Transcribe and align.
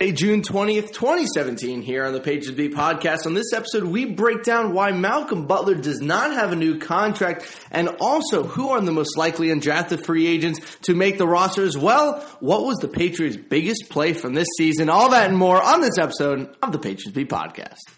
Hey, 0.00 0.12
June 0.12 0.42
20th, 0.42 0.92
2017, 0.92 1.82
here 1.82 2.04
on 2.04 2.12
the 2.12 2.20
Patriots 2.20 2.52
Beat 2.52 2.72
podcast. 2.72 3.26
On 3.26 3.34
this 3.34 3.52
episode, 3.52 3.82
we 3.82 4.04
break 4.04 4.44
down 4.44 4.72
why 4.72 4.92
Malcolm 4.92 5.48
Butler 5.48 5.74
does 5.74 6.00
not 6.00 6.32
have 6.34 6.52
a 6.52 6.54
new 6.54 6.78
contract 6.78 7.44
and 7.72 7.88
also 8.00 8.44
who 8.44 8.68
are 8.68 8.80
the 8.80 8.92
most 8.92 9.18
likely 9.18 9.48
undrafted 9.48 10.06
free 10.06 10.28
agents 10.28 10.60
to 10.82 10.94
make 10.94 11.18
the 11.18 11.26
roster 11.26 11.64
as 11.64 11.76
well. 11.76 12.20
What 12.38 12.64
was 12.64 12.76
the 12.76 12.86
Patriots' 12.86 13.36
biggest 13.36 13.88
play 13.88 14.12
from 14.12 14.34
this 14.34 14.46
season? 14.56 14.88
All 14.88 15.10
that 15.10 15.30
and 15.30 15.36
more 15.36 15.60
on 15.60 15.80
this 15.80 15.98
episode 15.98 16.54
of 16.62 16.70
the 16.70 16.78
Patriots 16.78 17.10
Beat 17.10 17.28
podcast. 17.28 17.97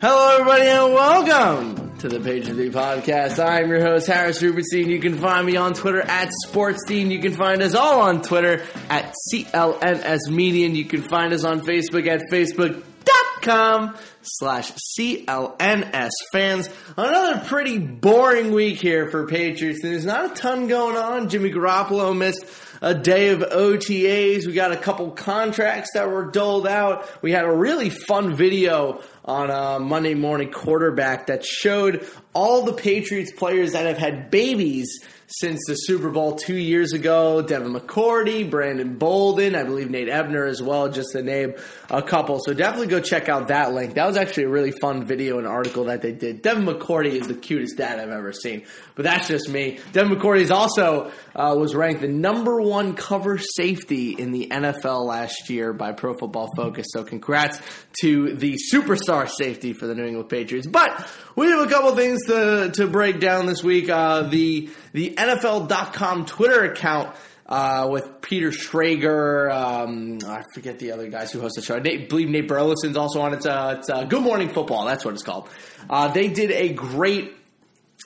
Hello, 0.00 0.32
everybody, 0.32 0.66
and 0.66 0.94
welcome 0.94 1.98
to 1.98 2.08
the 2.08 2.18
Patriots 2.18 2.56
Beat 2.56 2.72
podcast. 2.72 3.44
I'm 3.44 3.68
your 3.68 3.80
host, 3.80 4.06
Harris 4.06 4.42
Rubenstein. 4.42 4.88
You 4.88 5.00
can 5.00 5.16
find 5.18 5.46
me 5.46 5.56
on 5.56 5.74
Twitter 5.74 6.00
at 6.00 6.30
Sportstein. 6.46 7.10
You 7.10 7.20
can 7.20 7.32
find 7.32 7.62
us 7.62 7.74
all 7.74 8.00
on 8.00 8.22
Twitter 8.22 8.64
at 8.88 9.14
CLNS 9.32 10.28
Media. 10.30 10.66
And 10.66 10.76
you 10.76 10.86
can 10.86 11.02
find 11.02 11.32
us 11.32 11.44
on 11.44 11.60
Facebook 11.60 12.08
at 12.08 12.22
Facebook.com 12.32 13.96
slash 14.22 14.72
CLNS 14.98 16.10
fans. 16.32 16.68
Another 16.96 17.44
pretty 17.46 17.78
boring 17.78 18.52
week 18.52 18.80
here 18.80 19.10
for 19.10 19.26
Patriots. 19.26 19.80
There's 19.82 20.04
not 20.04 20.32
a 20.32 20.34
ton 20.34 20.66
going 20.66 20.96
on. 20.96 21.28
Jimmy 21.28 21.50
Garoppolo 21.50 22.16
missed 22.16 22.44
a 22.80 22.94
day 22.94 23.30
of 23.30 23.40
OTAs. 23.40 24.46
We 24.46 24.52
got 24.52 24.72
a 24.72 24.76
couple 24.76 25.10
contracts 25.10 25.90
that 25.94 26.10
were 26.10 26.30
doled 26.30 26.66
out. 26.66 27.22
We 27.22 27.32
had 27.32 27.44
a 27.44 27.52
really 27.52 27.90
fun 27.90 28.34
video 28.34 29.02
on 29.28 29.50
a 29.50 29.78
Monday 29.78 30.14
morning 30.14 30.50
quarterback 30.50 31.26
that 31.26 31.44
showed 31.44 32.08
all 32.32 32.64
the 32.64 32.72
Patriots 32.72 33.30
players 33.30 33.72
that 33.72 33.84
have 33.84 33.98
had 33.98 34.30
babies 34.30 35.00
since 35.28 35.60
the 35.66 35.74
Super 35.74 36.10
Bowl 36.10 36.36
two 36.36 36.56
years 36.56 36.92
ago. 36.94 37.42
Devin 37.42 37.74
McCourty, 37.74 38.48
Brandon 38.48 38.96
Bolden, 38.96 39.54
I 39.54 39.62
believe 39.62 39.90
Nate 39.90 40.08
Ebner 40.08 40.46
as 40.46 40.62
well, 40.62 40.88
just 40.88 41.12
to 41.12 41.22
name 41.22 41.54
a 41.90 42.02
couple. 42.02 42.40
So 42.40 42.54
definitely 42.54 42.86
go 42.86 43.00
check 43.00 43.28
out 43.28 43.48
that 43.48 43.74
link. 43.74 43.94
That 43.94 44.06
was 44.06 44.16
actually 44.16 44.44
a 44.44 44.48
really 44.48 44.72
fun 44.72 45.04
video 45.04 45.38
and 45.38 45.46
article 45.46 45.84
that 45.84 46.00
they 46.00 46.12
did. 46.12 46.40
Devin 46.42 46.64
McCourty 46.64 47.12
is 47.12 47.28
the 47.28 47.34
cutest 47.34 47.76
dad 47.76 48.00
I've 48.00 48.08
ever 48.08 48.32
seen, 48.32 48.64
but 48.94 49.04
that's 49.04 49.28
just 49.28 49.48
me. 49.48 49.78
Devin 49.92 50.16
McCourty 50.16 50.40
is 50.40 50.50
also 50.50 51.12
uh, 51.36 51.54
was 51.58 51.74
ranked 51.74 52.00
the 52.00 52.08
number 52.08 52.60
one 52.60 52.94
cover 52.94 53.38
safety 53.38 54.12
in 54.12 54.32
the 54.32 54.48
NFL 54.48 55.04
last 55.04 55.50
year 55.50 55.74
by 55.74 55.92
Pro 55.92 56.14
Football 56.14 56.48
Focus. 56.56 56.86
So 56.90 57.04
congrats 57.04 57.60
to 58.00 58.34
the 58.34 58.56
superstar 58.72 59.28
safety 59.28 59.74
for 59.74 59.86
the 59.86 59.94
New 59.94 60.04
England 60.04 60.30
Patriots. 60.30 60.66
But 60.66 61.06
we 61.36 61.50
have 61.50 61.66
a 61.66 61.70
couple 61.70 61.94
things 61.94 62.24
to 62.26 62.70
to 62.74 62.86
break 62.86 63.20
down 63.20 63.46
this 63.46 63.62
week. 63.62 63.90
Uh, 63.90 64.22
the 64.22 64.70
the 64.92 65.17
NFL.com 65.18 66.26
Twitter 66.26 66.64
account 66.64 67.14
uh, 67.46 67.88
with 67.90 68.20
Peter 68.20 68.50
Schrager. 68.50 69.50
Um, 69.50 70.18
I 70.26 70.42
forget 70.54 70.78
the 70.78 70.92
other 70.92 71.08
guys 71.08 71.32
who 71.32 71.40
host 71.40 71.56
the 71.56 71.62
show. 71.62 71.76
I 71.76 71.80
believe 71.80 72.28
Nate 72.28 72.48
Burleson's 72.48 72.96
also 72.96 73.20
on 73.20 73.32
it. 73.32 73.38
It's, 73.38 73.46
uh, 73.46 73.76
it's 73.78 73.90
uh, 73.90 74.04
Good 74.04 74.22
Morning 74.22 74.48
Football. 74.48 74.86
That's 74.86 75.04
what 75.04 75.14
it's 75.14 75.22
called. 75.22 75.48
Uh, 75.88 76.08
they 76.08 76.28
did 76.28 76.50
a 76.50 76.72
great 76.72 77.34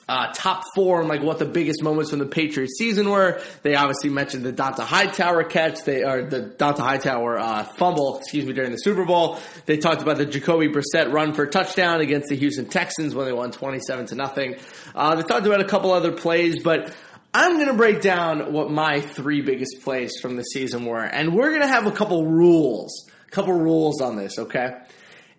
uh, 0.07 0.31
top 0.33 0.63
four 0.75 0.99
and 0.99 1.09
like 1.09 1.21
what 1.21 1.39
the 1.39 1.45
biggest 1.45 1.81
moments 1.81 2.09
from 2.09 2.19
the 2.19 2.25
Patriots 2.25 2.77
season 2.77 3.09
were. 3.09 3.41
They 3.61 3.75
obviously 3.75 4.09
mentioned 4.09 4.43
the 4.43 4.53
Dont'a 4.53 4.81
Hightower 4.81 5.43
catch, 5.45 5.83
they 5.83 6.03
or 6.03 6.23
the 6.23 6.41
Dont'a 6.41 6.79
Hightower 6.79 7.39
uh, 7.39 7.63
fumble, 7.63 8.17
excuse 8.19 8.45
me, 8.45 8.53
during 8.53 8.71
the 8.71 8.77
Super 8.77 9.05
Bowl. 9.05 9.39
They 9.65 9.77
talked 9.77 10.01
about 10.01 10.17
the 10.17 10.25
Jacoby 10.25 10.67
Brissett 10.67 11.11
run 11.11 11.33
for 11.33 11.43
a 11.43 11.49
touchdown 11.49 12.01
against 12.01 12.29
the 12.29 12.35
Houston 12.35 12.65
Texans 12.65 13.15
when 13.15 13.25
they 13.25 13.33
won 13.33 13.51
twenty 13.51 13.79
seven 13.79 14.05
to 14.07 14.15
nothing. 14.15 14.55
Uh, 14.93 15.15
they 15.15 15.23
talked 15.23 15.45
about 15.45 15.61
a 15.61 15.67
couple 15.67 15.91
other 15.91 16.11
plays, 16.11 16.61
but. 16.63 16.93
I'm 17.33 17.55
going 17.55 17.67
to 17.67 17.73
break 17.73 18.01
down 18.01 18.53
what 18.53 18.69
my 18.69 19.01
three 19.01 19.41
biggest 19.41 19.81
plays 19.81 20.13
from 20.21 20.35
the 20.35 20.43
season 20.43 20.85
were, 20.85 21.03
and 21.03 21.33
we're 21.33 21.49
going 21.49 21.61
to 21.61 21.67
have 21.67 21.87
a 21.87 21.91
couple 21.91 22.25
rules, 22.25 23.09
a 23.27 23.31
couple 23.31 23.53
rules 23.53 24.01
on 24.01 24.15
this, 24.15 24.37
okay? 24.37 24.77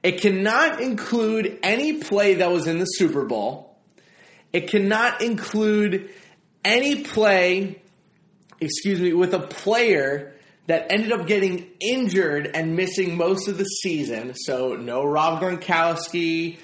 It 0.03 0.21
cannot 0.21 0.81
include 0.81 1.59
any 1.63 1.95
play 1.95 2.35
that 2.35 2.51
was 2.51 2.67
in 2.67 2.79
the 2.79 2.85
Super 2.85 3.25
Bowl 3.25 3.75
it 4.55 4.69
cannot 4.69 5.21
include 5.21 6.11
any 6.65 7.03
play, 7.03 7.83
excuse 8.61 9.01
me, 9.01 9.13
with 9.13 9.35
a 9.35 9.41
player 9.41 10.37
that 10.69 10.93
ended 10.93 11.11
up 11.11 11.27
getting 11.27 11.73
injured 11.81 12.49
and 12.55 12.77
missing 12.77 13.17
most 13.17 13.49
of 13.49 13.59
the 13.59 13.65
season. 13.65 14.33
So 14.37 14.77
no 14.77 15.05
Rob 15.05 15.43
Gronkowski. 15.43 16.59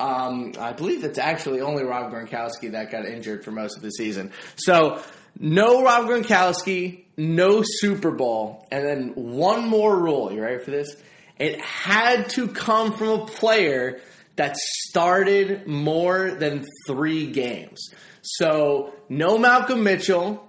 Um, 0.00 0.52
I 0.58 0.72
believe 0.72 1.04
it's 1.04 1.18
actually 1.18 1.60
only 1.60 1.84
Rob 1.84 2.12
Gronkowski 2.12 2.72
that 2.72 2.90
got 2.90 3.06
injured 3.06 3.44
for 3.44 3.52
most 3.52 3.76
of 3.76 3.82
the 3.82 3.90
season. 3.90 4.32
So 4.56 5.00
no 5.38 5.82
Rob 5.84 6.06
Gronkowski, 6.06 7.04
no 7.16 7.62
Super 7.64 8.10
Bowl, 8.10 8.66
and 8.70 8.84
then 8.84 9.12
one 9.14 9.68
more 9.68 9.96
rule. 9.96 10.32
You 10.32 10.42
ready 10.42 10.62
for 10.62 10.70
this? 10.70 10.96
It 11.38 11.60
had 11.60 12.28
to 12.30 12.48
come 12.48 12.96
from 12.96 13.20
a 13.20 13.26
player 13.26 14.00
that 14.36 14.56
started 14.56 15.66
more 15.66 16.32
than 16.32 16.64
three 16.86 17.30
games. 17.30 17.90
So 18.22 18.94
no 19.08 19.38
Malcolm 19.38 19.82
Mitchell, 19.84 20.48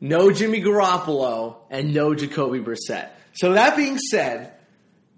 no 0.00 0.30
Jimmy 0.30 0.62
Garoppolo, 0.62 1.56
and 1.70 1.92
no 1.92 2.14
Jacoby 2.14 2.60
Brissett. 2.60 3.10
So 3.34 3.52
that 3.52 3.76
being 3.76 3.98
said, 3.98 4.55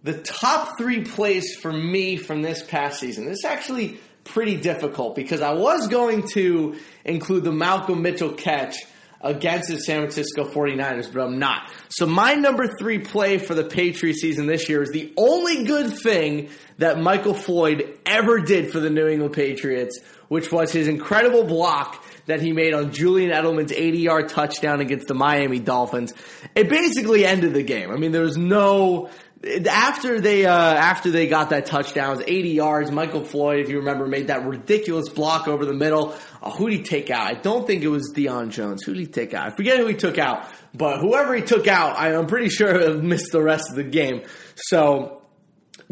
the 0.02 0.14
top 0.14 0.78
three 0.78 1.04
plays 1.04 1.56
for 1.56 1.72
me 1.72 2.16
from 2.16 2.42
this 2.42 2.62
past 2.62 3.00
season. 3.00 3.26
This 3.26 3.38
is 3.38 3.44
actually 3.44 3.98
pretty 4.24 4.56
difficult 4.56 5.16
because 5.16 5.40
I 5.40 5.52
was 5.54 5.88
going 5.88 6.26
to 6.34 6.76
include 7.04 7.44
the 7.44 7.52
Malcolm 7.52 8.02
Mitchell 8.02 8.32
catch 8.32 8.76
against 9.20 9.68
the 9.68 9.80
San 9.80 10.00
Francisco 10.00 10.44
49ers, 10.44 11.12
but 11.12 11.22
I'm 11.22 11.38
not. 11.38 11.72
So 11.88 12.06
my 12.06 12.34
number 12.34 12.68
three 12.78 13.00
play 13.00 13.38
for 13.38 13.54
the 13.54 13.64
Patriots 13.64 14.20
season 14.20 14.46
this 14.46 14.68
year 14.68 14.82
is 14.82 14.90
the 14.90 15.12
only 15.16 15.64
good 15.64 15.92
thing 15.92 16.50
that 16.78 17.00
Michael 17.00 17.34
Floyd 17.34 17.98
ever 18.06 18.38
did 18.40 18.70
for 18.70 18.78
the 18.78 18.90
New 18.90 19.08
England 19.08 19.34
Patriots, 19.34 19.98
which 20.28 20.52
was 20.52 20.70
his 20.70 20.86
incredible 20.86 21.44
block 21.44 22.04
that 22.26 22.40
he 22.40 22.52
made 22.52 22.74
on 22.74 22.92
Julian 22.92 23.30
Edelman's 23.30 23.72
80 23.72 23.98
yard 23.98 24.28
touchdown 24.28 24.80
against 24.80 25.08
the 25.08 25.14
Miami 25.14 25.58
Dolphins. 25.58 26.12
It 26.54 26.68
basically 26.68 27.24
ended 27.24 27.54
the 27.54 27.62
game. 27.62 27.90
I 27.90 27.96
mean, 27.96 28.12
there 28.12 28.22
was 28.22 28.36
no, 28.36 29.10
after 29.44 30.20
they 30.20 30.46
uh, 30.46 30.52
after 30.52 31.10
they 31.10 31.28
got 31.28 31.50
that 31.50 31.66
touchdown, 31.66 32.08
it 32.12 32.16
was 32.16 32.24
80 32.26 32.48
yards. 32.50 32.90
Michael 32.90 33.24
Floyd, 33.24 33.60
if 33.60 33.68
you 33.68 33.78
remember, 33.78 34.06
made 34.06 34.28
that 34.28 34.44
ridiculous 34.44 35.08
block 35.08 35.46
over 35.46 35.64
the 35.64 35.72
middle. 35.72 36.14
Uh, 36.42 36.50
who 36.50 36.68
did 36.68 36.78
he 36.78 36.82
take 36.82 37.10
out? 37.10 37.26
I 37.26 37.34
don't 37.34 37.66
think 37.66 37.82
it 37.82 37.88
was 37.88 38.12
Deion 38.14 38.50
Jones. 38.50 38.82
Who 38.82 38.94
did 38.94 39.00
he 39.00 39.06
take 39.06 39.34
out? 39.34 39.46
I 39.46 39.50
forget 39.50 39.78
who 39.78 39.86
he 39.86 39.94
took 39.94 40.18
out, 40.18 40.48
but 40.74 40.98
whoever 40.98 41.34
he 41.34 41.42
took 41.42 41.68
out, 41.68 41.96
I, 41.96 42.14
am 42.14 42.26
pretty 42.26 42.48
sure 42.48 42.94
missed 43.02 43.30
the 43.30 43.42
rest 43.42 43.70
of 43.70 43.76
the 43.76 43.84
game. 43.84 44.22
So 44.56 45.22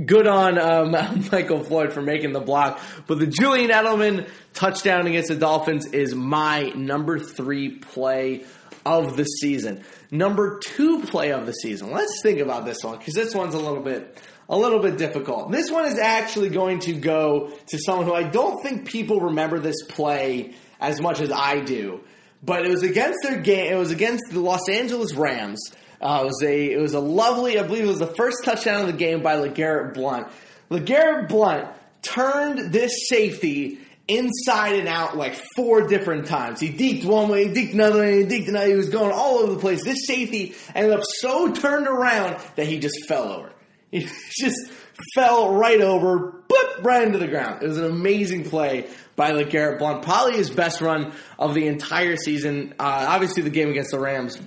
good 0.05 0.27
on 0.27 0.59
um, 0.59 0.91
Michael 1.33 1.63
Floyd 1.63 1.93
for 1.93 2.03
making 2.03 2.33
the 2.33 2.41
block. 2.41 2.81
But 3.07 3.21
the 3.21 3.27
Julian 3.29 3.71
Edelman 3.71 4.29
touchdown 4.55 5.07
against 5.07 5.29
the 5.29 5.37
Dolphins 5.37 5.87
is 5.87 6.15
my 6.15 6.73
number 6.75 7.21
three 7.21 7.79
play 7.79 8.45
of 8.85 9.17
the 9.17 9.25
season. 9.25 9.85
Number 10.11 10.61
two 10.65 11.03
play 11.03 11.33
of 11.33 11.47
the 11.47 11.53
season. 11.53 11.91
Let's 11.91 12.21
think 12.23 12.41
about 12.41 12.65
this 12.65 12.83
one 12.83 12.99
because 12.99 13.15
this 13.15 13.35
one's 13.35 13.55
a 13.55 13.59
little 13.59 13.83
bit 13.83 14.19
a 14.49 14.57
little 14.57 14.79
bit 14.79 14.97
difficult. 14.97 15.51
This 15.51 15.71
one 15.71 15.87
is 15.87 15.99
actually 15.99 16.51
going 16.51 16.79
to 16.81 16.93
go 16.93 17.53
to 17.67 17.79
someone 17.79 18.07
who 18.07 18.15
I 18.15 18.23
don't 18.23 18.63
think 18.63 18.87
people 18.87 19.21
remember 19.21 19.59
this 19.59 19.83
play 19.83 20.55
as 20.81 21.01
much 21.01 21.21
as 21.21 21.33
I 21.33 21.61
do. 21.61 22.03
But 22.43 22.65
it 22.65 22.71
was 22.71 22.83
against 22.83 23.19
their 23.23 23.41
game. 23.41 23.73
It 23.73 23.77
was 23.77 23.91
against 23.91 24.25
the 24.31 24.41
Los 24.41 24.69
Angeles 24.69 25.15
Rams. 25.15 25.73
Uh, 26.01 26.21
it 26.23 26.27
was 26.27 26.43
a 26.43 26.73
it 26.73 26.81
was 26.81 26.95
a 26.95 27.01
lovely. 27.01 27.59
I 27.59 27.63
believe 27.63 27.85
it 27.85 27.89
was 27.89 27.99
the 27.99 28.15
first 28.15 28.45
touchdown 28.45 28.83
of 28.83 28.87
the 28.87 28.93
game 28.93 29.23
by 29.23 29.37
LeGarrette 29.37 29.95
Blunt. 29.95 30.29
LeGarrette 30.71 31.29
Blunt 31.29 31.69
turned 32.03 32.73
this 32.73 33.09
safety 33.09 33.81
inside 34.09 34.77
and 34.77 34.89
out 34.89 35.17
like 35.17 35.35
four 35.55 35.87
different 35.89 36.27
times. 36.27 36.61
He 36.61 36.71
deked 36.71 37.05
one 37.05 37.29
way, 37.29 37.49
he 37.49 37.55
deked 37.55 37.73
another 37.73 38.01
way, 38.01 38.19
he 38.19 38.25
deked 38.25 38.49
another. 38.49 38.69
He 38.69 38.75
was 38.75 38.89
going 38.89 39.13
all 39.13 39.39
over 39.39 39.55
the 39.55 39.59
place. 39.59 39.85
This 39.85 40.07
safety 40.07 40.55
ended 40.75 40.93
up 40.93 41.03
so 41.21 41.53
turned 41.53 41.87
around 41.87 42.41
that 42.57 42.67
he 42.67 42.79
just 42.79 43.07
fell 43.09 43.33
over. 43.33 43.53
He 43.93 44.01
just 44.41 44.71
fell 45.15 45.55
right 45.55 45.81
over, 45.81 46.43
boop, 46.49 46.85
right 46.85 47.07
into 47.07 47.19
the 47.19 47.29
ground. 47.29 47.63
It 47.63 47.69
was 47.69 47.79
an 47.79 47.85
amazing 47.85 48.51
play 48.51 48.89
by 49.15 49.31
LeGarrette 49.31 49.79
Blunt. 49.79 50.03
Probably 50.03 50.37
his 50.37 50.51
best 50.51 50.81
run 50.81 51.13
of 51.39 51.55
the 51.55 51.67
entire 51.69 52.17
season. 52.17 52.75
Uh, 52.79 53.07
obviously, 53.09 53.45
the 53.45 53.51
game 53.51 53.71
against 53.71 53.93
the 53.93 54.01
Rams 54.01 54.39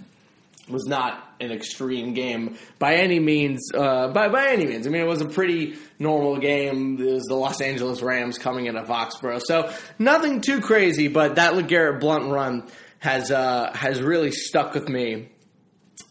was 0.69 0.85
not 0.85 1.35
an 1.39 1.51
extreme 1.51 2.13
game 2.13 2.57
by 2.77 2.95
any 2.95 3.19
means. 3.19 3.71
Uh, 3.73 4.09
by 4.09 4.29
by 4.29 4.49
any 4.49 4.65
means, 4.65 4.87
I 4.87 4.89
mean 4.89 5.01
it 5.01 5.07
was 5.07 5.21
a 5.21 5.29
pretty 5.29 5.75
normal 5.97 6.37
game. 6.37 6.99
It 6.99 7.13
was 7.13 7.23
the 7.23 7.35
Los 7.35 7.61
Angeles 7.61 8.01
Rams 8.01 8.37
coming 8.37 8.67
into 8.67 8.81
Foxborough, 8.83 9.41
so 9.43 9.73
nothing 9.97 10.41
too 10.41 10.61
crazy. 10.61 11.07
But 11.07 11.35
that 11.35 11.53
Legarrette 11.53 11.99
Blunt 11.99 12.31
run 12.31 12.67
has 12.99 13.31
uh, 13.31 13.71
has 13.73 14.01
really 14.01 14.31
stuck 14.31 14.73
with 14.73 14.87
me 14.89 15.29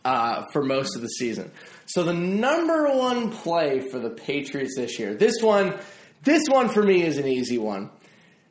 uh, 0.05 0.45
for 0.53 0.63
most 0.63 0.97
of 0.97 1.03
the 1.03 1.09
season. 1.09 1.51
So 1.87 2.03
the 2.03 2.13
number 2.13 2.95
one 2.95 3.31
play 3.31 3.81
for 3.81 3.99
the 3.99 4.11
Patriots 4.11 4.75
this 4.77 4.99
year, 4.99 5.15
this 5.15 5.41
one, 5.41 5.75
this 6.23 6.43
one 6.49 6.69
for 6.69 6.83
me 6.83 7.03
is 7.03 7.17
an 7.17 7.27
easy 7.27 7.57
one. 7.59 7.91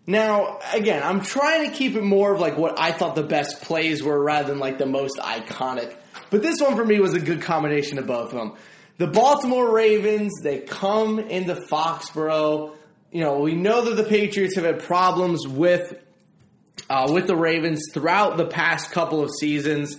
Now, 0.10 0.60
again, 0.74 1.04
I'm 1.04 1.22
trying 1.22 1.70
to 1.70 1.76
keep 1.76 1.96
it 1.96 2.04
more 2.04 2.34
of 2.34 2.40
like 2.40 2.58
what 2.58 2.80
I 2.80 2.94
thought 2.94 3.16
the 3.16 3.24
best 3.24 3.62
plays 3.62 4.02
were 4.02 4.24
rather 4.24 4.48
than 4.48 4.60
like 4.60 4.78
the 4.78 4.86
most 4.86 5.18
iconic. 5.18 5.94
But 6.30 6.42
this 6.42 6.62
one 6.62 6.78
for 6.78 6.86
me 6.86 7.00
was 7.02 7.14
a 7.14 7.20
good 7.20 7.42
combination 7.42 8.00
of 8.00 8.08
both 8.08 8.32
of 8.32 8.40
them. 8.40 8.54
The 8.98 9.08
Baltimore 9.08 9.70
Ravens, 9.70 10.32
they 10.42 10.60
come 10.60 11.20
into 11.20 11.56
Foxborough. 11.56 12.76
You 13.12 13.22
know, 13.22 13.40
we 13.40 13.54
know 13.54 13.84
that 13.84 13.96
the 13.96 14.10
Patriots 14.10 14.56
have 14.56 14.64
had 14.64 14.80
problems 14.80 15.46
with 15.46 15.94
uh, 16.90 17.10
with 17.12 17.28
the 17.28 17.36
Ravens 17.36 17.82
throughout 17.94 18.38
the 18.38 18.48
past 18.48 18.92
couple 18.92 19.22
of 19.22 19.30
seasons. 19.40 19.98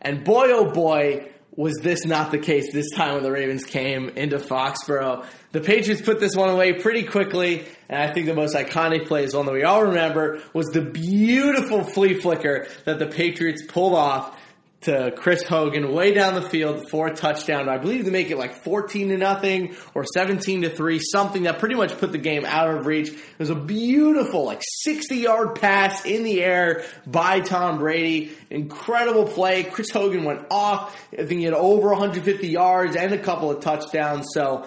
And 0.00 0.24
boy, 0.24 0.46
oh 0.52 0.70
boy, 0.70 1.28
was 1.60 1.76
this 1.82 2.06
not 2.06 2.30
the 2.30 2.38
case 2.38 2.72
this 2.72 2.90
time 2.92 3.12
when 3.12 3.22
the 3.22 3.30
Ravens 3.30 3.64
came 3.64 4.08
into 4.08 4.38
Foxborough. 4.38 5.26
The 5.52 5.60
Patriots 5.60 6.00
put 6.00 6.18
this 6.18 6.34
one 6.34 6.48
away 6.48 6.72
pretty 6.72 7.02
quickly, 7.02 7.66
and 7.86 8.00
I 8.00 8.14
think 8.14 8.24
the 8.24 8.34
most 8.34 8.56
iconic 8.56 9.06
play 9.06 9.24
is 9.24 9.34
one 9.34 9.44
that 9.44 9.52
we 9.52 9.62
all 9.62 9.84
remember 9.84 10.40
was 10.54 10.68
the 10.68 10.80
beautiful 10.80 11.84
flea 11.84 12.14
flicker 12.14 12.66
that 12.86 12.98
the 12.98 13.08
Patriots 13.08 13.62
pulled 13.68 13.92
off 13.92 14.39
to 14.82 15.12
Chris 15.14 15.42
Hogan 15.42 15.92
way 15.92 16.14
down 16.14 16.34
the 16.34 16.42
field 16.42 16.88
for 16.88 17.08
a 17.08 17.14
touchdown. 17.14 17.68
I 17.68 17.76
believe 17.76 18.06
to 18.06 18.10
make 18.10 18.30
it 18.30 18.38
like 18.38 18.54
14 18.54 19.08
to 19.08 19.18
nothing 19.18 19.76
or 19.94 20.04
17 20.04 20.62
to 20.62 20.70
3, 20.70 21.00
something 21.12 21.42
that 21.42 21.58
pretty 21.58 21.74
much 21.74 21.98
put 21.98 22.12
the 22.12 22.18
game 22.18 22.46
out 22.46 22.74
of 22.74 22.86
reach. 22.86 23.10
It 23.10 23.38
was 23.38 23.50
a 23.50 23.54
beautiful 23.54 24.44
like 24.44 24.62
60 24.82 25.16
yard 25.16 25.60
pass 25.60 26.06
in 26.06 26.22
the 26.22 26.42
air 26.42 26.84
by 27.06 27.40
Tom 27.40 27.78
Brady. 27.78 28.32
Incredible 28.48 29.26
play. 29.26 29.64
Chris 29.64 29.90
Hogan 29.90 30.24
went 30.24 30.46
off. 30.50 30.96
I 31.12 31.24
think 31.24 31.40
he 31.40 31.44
had 31.44 31.54
over 31.54 31.88
150 31.88 32.48
yards 32.48 32.96
and 32.96 33.12
a 33.12 33.18
couple 33.18 33.50
of 33.50 33.60
touchdowns. 33.60 34.28
So 34.32 34.66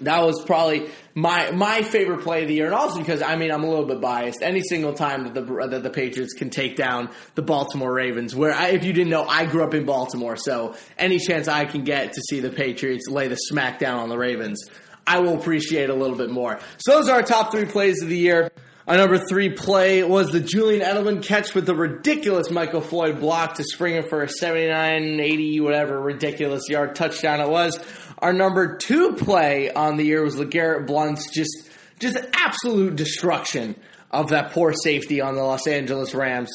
that 0.00 0.24
was 0.24 0.42
probably 0.44 0.90
my 1.14 1.50
my 1.52 1.82
favorite 1.82 2.22
play 2.22 2.42
of 2.42 2.48
the 2.48 2.54
year, 2.54 2.66
and 2.66 2.74
also 2.74 2.98
because 2.98 3.22
I 3.22 3.36
mean 3.36 3.50
I'm 3.50 3.62
a 3.62 3.68
little 3.68 3.86
bit 3.86 4.00
biased. 4.00 4.42
Any 4.42 4.62
single 4.62 4.92
time 4.92 5.24
that 5.24 5.34
the 5.34 5.66
that 5.68 5.82
the 5.82 5.90
Patriots 5.90 6.34
can 6.34 6.50
take 6.50 6.76
down 6.76 7.10
the 7.34 7.42
Baltimore 7.42 7.92
Ravens, 7.92 8.34
where 8.34 8.52
I, 8.52 8.68
if 8.68 8.84
you 8.84 8.92
didn't 8.92 9.10
know, 9.10 9.24
I 9.24 9.46
grew 9.46 9.62
up 9.62 9.74
in 9.74 9.84
Baltimore, 9.84 10.36
so 10.36 10.74
any 10.98 11.18
chance 11.18 11.48
I 11.48 11.64
can 11.64 11.84
get 11.84 12.12
to 12.12 12.20
see 12.28 12.40
the 12.40 12.50
Patriots 12.50 13.08
lay 13.08 13.28
the 13.28 13.36
smack 13.36 13.78
down 13.78 14.00
on 14.00 14.08
the 14.08 14.18
Ravens, 14.18 14.64
I 15.06 15.20
will 15.20 15.38
appreciate 15.38 15.90
a 15.90 15.94
little 15.94 16.16
bit 16.16 16.30
more. 16.30 16.58
So 16.78 16.96
those 16.96 17.08
are 17.08 17.16
our 17.16 17.22
top 17.22 17.52
three 17.52 17.66
plays 17.66 18.02
of 18.02 18.08
the 18.08 18.18
year. 18.18 18.50
Our 18.86 18.98
number 18.98 19.16
three 19.16 19.48
play 19.48 20.02
was 20.02 20.28
the 20.30 20.40
Julian 20.40 20.82
Edelman 20.82 21.22
catch 21.22 21.54
with 21.54 21.64
the 21.64 21.74
ridiculous 21.74 22.50
Michael 22.50 22.82
Floyd 22.82 23.18
block 23.18 23.54
to 23.54 23.64
Springer 23.64 24.02
for 24.02 24.22
a 24.22 24.28
79, 24.28 25.20
80, 25.20 25.60
whatever 25.60 25.98
ridiculous 25.98 26.68
yard 26.68 26.94
touchdown 26.94 27.40
it 27.40 27.48
was. 27.48 27.78
Our 28.24 28.32
number 28.32 28.78
two 28.78 29.12
play 29.16 29.70
on 29.70 29.98
the 29.98 30.04
year 30.04 30.22
was 30.22 30.36
LeGarrette 30.36 30.86
Blunt's 30.86 31.30
just 31.30 31.68
just 31.98 32.16
absolute 32.32 32.96
destruction 32.96 33.76
of 34.10 34.30
that 34.30 34.52
poor 34.52 34.72
safety 34.72 35.20
on 35.20 35.34
the 35.34 35.42
Los 35.42 35.66
Angeles 35.66 36.14
Rams. 36.14 36.50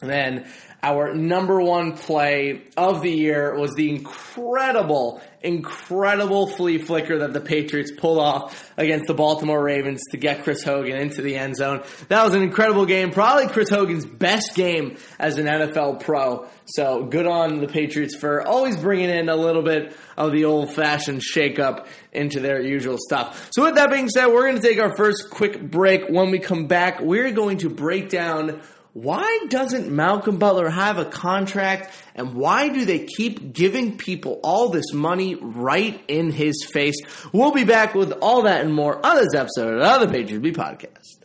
And 0.00 0.10
then 0.10 0.50
our 0.82 1.12
number 1.12 1.60
one 1.60 1.96
play 1.96 2.62
of 2.76 3.02
the 3.02 3.10
year 3.10 3.58
was 3.58 3.74
the 3.74 3.90
incredible, 3.90 5.20
incredible 5.42 6.46
flea 6.46 6.78
flicker 6.78 7.18
that 7.18 7.32
the 7.32 7.40
Patriots 7.40 7.90
pulled 7.90 8.20
off 8.20 8.72
against 8.76 9.08
the 9.08 9.14
Baltimore 9.14 9.60
Ravens 9.60 10.00
to 10.12 10.16
get 10.18 10.44
Chris 10.44 10.62
Hogan 10.62 10.96
into 10.96 11.20
the 11.20 11.36
end 11.36 11.56
zone. 11.56 11.82
That 12.08 12.24
was 12.24 12.34
an 12.34 12.42
incredible 12.42 12.86
game, 12.86 13.10
probably 13.10 13.48
Chris 13.48 13.68
Hogan's 13.68 14.06
best 14.06 14.54
game 14.54 14.98
as 15.18 15.36
an 15.38 15.46
NFL 15.46 16.00
pro. 16.00 16.46
So 16.66 17.04
good 17.04 17.26
on 17.26 17.60
the 17.60 17.66
Patriots 17.66 18.14
for 18.14 18.46
always 18.46 18.76
bringing 18.76 19.10
in 19.10 19.28
a 19.28 19.36
little 19.36 19.62
bit 19.62 19.96
of 20.16 20.30
the 20.30 20.44
old 20.44 20.72
fashioned 20.72 21.22
shakeup 21.22 21.86
into 22.12 22.38
their 22.38 22.60
usual 22.62 22.98
stuff. 22.98 23.48
So 23.50 23.64
with 23.64 23.74
that 23.74 23.90
being 23.90 24.08
said, 24.08 24.26
we're 24.26 24.48
going 24.48 24.60
to 24.60 24.68
take 24.68 24.78
our 24.78 24.94
first 24.94 25.28
quick 25.30 25.60
break. 25.60 26.08
When 26.08 26.30
we 26.30 26.38
come 26.38 26.66
back, 26.66 27.00
we're 27.00 27.32
going 27.32 27.58
to 27.58 27.70
break 27.70 28.10
down 28.10 28.60
why 28.92 29.46
doesn't 29.48 29.90
Malcolm 29.90 30.38
Butler 30.38 30.70
have 30.70 30.98
a 30.98 31.04
contract 31.04 31.92
and 32.14 32.34
why 32.34 32.68
do 32.68 32.84
they 32.84 33.00
keep 33.04 33.52
giving 33.52 33.96
people 33.96 34.40
all 34.42 34.70
this 34.70 34.92
money 34.92 35.34
right 35.34 36.02
in 36.08 36.30
his 36.30 36.66
face? 36.72 36.96
We'll 37.32 37.52
be 37.52 37.64
back 37.64 37.94
with 37.94 38.12
all 38.20 38.42
that 38.42 38.64
and 38.64 38.74
more 38.74 39.04
on 39.04 39.16
this 39.16 39.34
episode 39.34 39.80
of 39.80 40.00
the 40.00 40.08
Patriots 40.08 40.42
Beat 40.42 40.56
Podcast. 40.56 41.18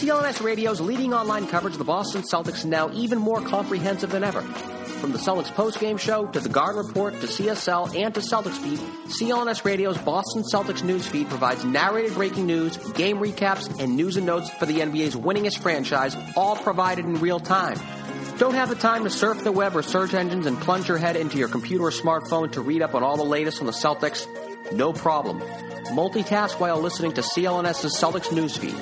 CLNS 0.00 0.42
Radio's 0.42 0.80
leading 0.80 1.12
online 1.12 1.48
coverage 1.48 1.74
of 1.74 1.78
the 1.78 1.84
Boston 1.84 2.22
Celtics 2.22 2.58
is 2.58 2.66
now 2.66 2.90
even 2.92 3.18
more 3.18 3.40
comprehensive 3.40 4.10
than 4.10 4.22
ever. 4.22 4.44
From 5.00 5.12
the 5.12 5.18
Celtics 5.18 5.52
postgame 5.52 5.96
show 5.96 6.26
to 6.26 6.40
the 6.40 6.48
Guard 6.48 6.74
Report 6.74 7.14
to 7.20 7.28
CSL 7.28 7.94
and 7.96 8.12
to 8.14 8.20
Celtics 8.20 8.60
Beat, 8.62 8.80
CLNS 9.06 9.64
Radio's 9.64 9.96
Boston 9.98 10.42
Celtics 10.42 10.82
news 10.82 11.06
feed 11.06 11.28
provides 11.28 11.64
narrated 11.64 12.14
breaking 12.14 12.46
news, 12.46 12.76
game 12.94 13.18
recaps, 13.18 13.78
and 13.78 13.96
news 13.96 14.16
and 14.16 14.26
notes 14.26 14.50
for 14.50 14.66
the 14.66 14.80
NBA's 14.80 15.14
winningest 15.14 15.60
franchise, 15.60 16.16
all 16.36 16.56
provided 16.56 17.04
in 17.04 17.20
real 17.20 17.38
time. 17.38 17.78
Don't 18.38 18.54
have 18.54 18.68
the 18.68 18.74
time 18.74 19.04
to 19.04 19.10
surf 19.10 19.44
the 19.44 19.52
web 19.52 19.76
or 19.76 19.82
search 19.82 20.14
engines 20.14 20.46
and 20.46 20.60
plunge 20.60 20.88
your 20.88 20.98
head 20.98 21.14
into 21.14 21.38
your 21.38 21.48
computer 21.48 21.84
or 21.84 21.90
smartphone 21.92 22.50
to 22.52 22.60
read 22.60 22.82
up 22.82 22.96
on 22.96 23.04
all 23.04 23.16
the 23.16 23.22
latest 23.22 23.60
on 23.60 23.66
the 23.66 23.72
Celtics? 23.72 24.26
No 24.72 24.92
problem. 24.92 25.40
Multitask 25.90 26.58
while 26.58 26.80
listening 26.80 27.12
to 27.12 27.20
CLNS's 27.20 27.96
Celtics 27.96 28.28
newsfeed. 28.28 28.76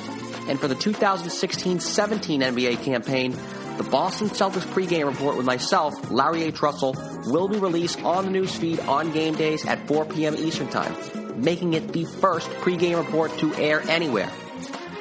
And 0.49 0.59
for 0.59 0.69
the 0.69 0.75
2016-17 0.75 2.41
NBA 2.41 2.83
campaign, 2.83 3.37
the 3.77 3.85
Boston 3.85 4.29
Celtics 4.29 4.67
pregame 4.73 5.07
report 5.07 5.37
with 5.37 5.45
myself, 5.45 6.11
Larry 6.11 6.45
H. 6.45 6.63
Russell, 6.63 6.97
will 7.27 7.49
be 7.49 7.59
released 7.59 8.03
on 8.03 8.31
the 8.31 8.39
newsfeed 8.39 8.87
on 8.89 9.13
game 9.13 9.35
days 9.35 9.67
at 9.67 9.87
4 9.87 10.07
p.m. 10.07 10.35
Eastern 10.37 10.69
Time, 10.69 10.95
making 11.41 11.75
it 11.75 11.93
the 11.93 12.05
first 12.05 12.49
pregame 12.61 12.97
report 12.97 13.37
to 13.39 13.55
air 13.57 13.83
anywhere. 13.83 14.31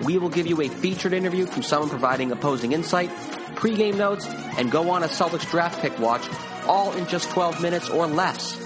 We 0.03 0.17
will 0.17 0.29
give 0.29 0.47
you 0.47 0.61
a 0.61 0.67
featured 0.67 1.13
interview 1.13 1.45
from 1.45 1.63
someone 1.63 1.89
providing 1.89 2.31
opposing 2.31 2.73
insight, 2.73 3.09
pregame 3.55 3.95
notes, 3.95 4.25
and 4.57 4.69
go 4.69 4.89
on 4.89 5.03
a 5.03 5.07
Celtics 5.07 5.49
draft 5.49 5.81
pick 5.81 5.97
watch, 5.97 6.27
all 6.67 6.91
in 6.93 7.07
just 7.07 7.29
12 7.29 7.61
minutes 7.61 7.89
or 7.89 8.07
less. 8.07 8.59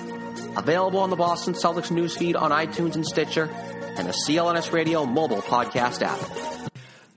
Available 0.58 1.00
on 1.00 1.12
the 1.12 1.16
Boston 1.16 1.54
Celtics 1.54 1.92
newsfeed 1.92 2.36
on 2.36 2.50
iTunes 2.50 2.96
and 2.96 3.06
Stitcher, 3.06 3.50
and 3.98 4.08
the 4.08 4.14
CLNS 4.14 4.72
Radio 4.72 5.06
mobile 5.06 5.42
podcast 5.42 6.02
app. 6.02 6.59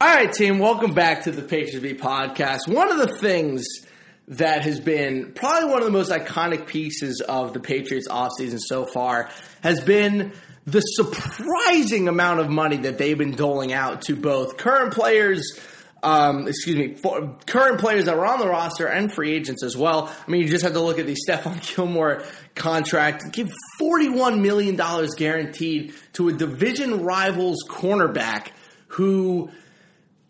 All 0.02 0.08
right, 0.08 0.32
team, 0.32 0.58
welcome 0.58 0.94
back 0.94 1.22
to 1.22 1.30
the 1.30 1.42
Patriots 1.42 1.78
Beat 1.78 2.00
podcast. 2.00 2.66
One 2.66 2.90
of 2.90 2.98
the 2.98 3.16
things 3.18 3.64
that 4.26 4.62
has 4.62 4.80
been 4.80 5.30
probably 5.32 5.70
one 5.70 5.78
of 5.78 5.84
the 5.84 5.92
most 5.92 6.10
iconic 6.10 6.66
pieces 6.66 7.20
of 7.20 7.54
the 7.54 7.60
Patriots 7.60 8.08
offseason 8.08 8.58
so 8.58 8.84
far 8.84 9.30
has 9.62 9.80
been 9.80 10.32
the 10.66 10.80
surprising 10.80 12.08
amount 12.08 12.40
of 12.40 12.50
money 12.50 12.78
that 12.78 12.98
they've 12.98 13.16
been 13.16 13.36
doling 13.36 13.72
out 13.72 14.02
to 14.02 14.16
both 14.16 14.56
current 14.56 14.92
players, 14.92 15.60
um, 16.02 16.48
excuse 16.48 16.74
me, 16.74 16.96
current 17.46 17.78
players 17.78 18.06
that 18.06 18.16
were 18.16 18.26
on 18.26 18.40
the 18.40 18.48
roster 18.48 18.88
and 18.88 19.12
free 19.12 19.30
agents 19.30 19.62
as 19.62 19.76
well. 19.76 20.12
I 20.26 20.28
mean, 20.28 20.42
you 20.42 20.48
just 20.48 20.64
have 20.64 20.72
to 20.72 20.80
look 20.80 20.98
at 20.98 21.06
the 21.06 21.14
Stephon 21.28 21.64
Gilmore 21.76 22.24
contract, 22.56 23.30
give 23.30 23.52
$41 23.80 24.40
million 24.40 24.74
guaranteed 25.16 25.94
to 26.14 26.28
a 26.28 26.32
division 26.32 27.04
rival's 27.04 27.62
cornerback 27.68 28.48
who 28.88 29.48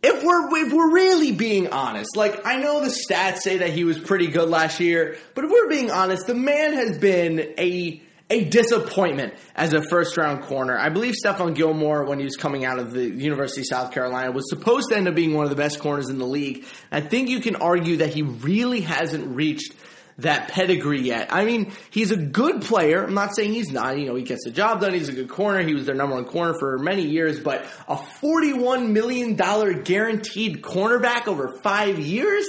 if 0.03 0.25
we're 0.25 0.67
if 0.67 0.73
we're 0.73 0.93
really 0.93 1.33
being 1.33 1.69
honest, 1.69 2.17
like 2.17 2.45
I 2.45 2.57
know 2.57 2.81
the 2.81 2.89
stats 2.89 3.39
say 3.39 3.59
that 3.59 3.71
he 3.71 3.85
was 3.85 3.99
pretty 3.99 4.27
good 4.27 4.49
last 4.49 4.81
year, 4.81 5.17
but 5.35 5.45
if 5.45 5.51
we're 5.51 5.69
being 5.69 5.91
honest, 5.91 6.27
the 6.27 6.35
man 6.35 6.73
has 6.73 6.99
been 6.99 7.55
a 7.59 8.03
a 8.31 8.45
disappointment 8.45 9.35
as 9.55 9.75
a 9.75 9.83
first 9.91 10.17
round 10.17 10.43
corner. 10.45 10.77
I 10.77 10.89
believe 10.89 11.15
Stephon 11.23 11.55
Gilmore, 11.55 12.05
when 12.05 12.19
he 12.19 12.25
was 12.25 12.37
coming 12.37 12.65
out 12.65 12.79
of 12.79 12.91
the 12.91 13.05
University 13.05 13.61
of 13.61 13.67
South 13.67 13.93
Carolina, 13.93 14.33
was 14.33 14.49
supposed 14.49 14.89
to 14.89 14.97
end 14.97 15.07
up 15.07 15.15
being 15.15 15.35
one 15.35 15.45
of 15.45 15.51
the 15.51 15.57
best 15.57 15.79
corners 15.81 16.09
in 16.09 16.19
the 16.19 16.27
league. 16.27 16.65
I 16.91 17.01
think 17.01 17.29
you 17.29 17.41
can 17.41 17.57
argue 17.57 17.99
that 17.99 18.09
he 18.09 18.23
really 18.23 18.81
hasn't 18.81 19.37
reached 19.37 19.75
that 20.19 20.49
pedigree 20.49 21.01
yet. 21.01 21.33
I 21.33 21.45
mean, 21.45 21.73
he's 21.91 22.11
a 22.11 22.17
good 22.17 22.63
player. 22.63 23.05
I'm 23.05 23.15
not 23.15 23.35
saying 23.35 23.53
he's 23.53 23.71
not. 23.71 23.99
You 23.99 24.07
know, 24.07 24.15
he 24.15 24.23
gets 24.23 24.45
the 24.45 24.51
job 24.51 24.81
done. 24.81 24.95
He's 24.95 25.09
a 25.09 25.13
good 25.13 25.29
corner. 25.29 25.63
He 25.63 25.75
was 25.75 25.87
their 25.87 25.95
number 25.95 26.15
one 26.15 26.25
corner 26.25 26.55
for 26.59 26.79
many 26.79 27.07
years, 27.07 27.41
but 27.41 27.65
a 27.89 27.97
$41 27.97 28.91
million 28.91 29.37
guaranteed 29.37 30.63
cornerback 30.63 31.27
over 31.29 31.59
five 31.63 31.99
years? 31.99 32.47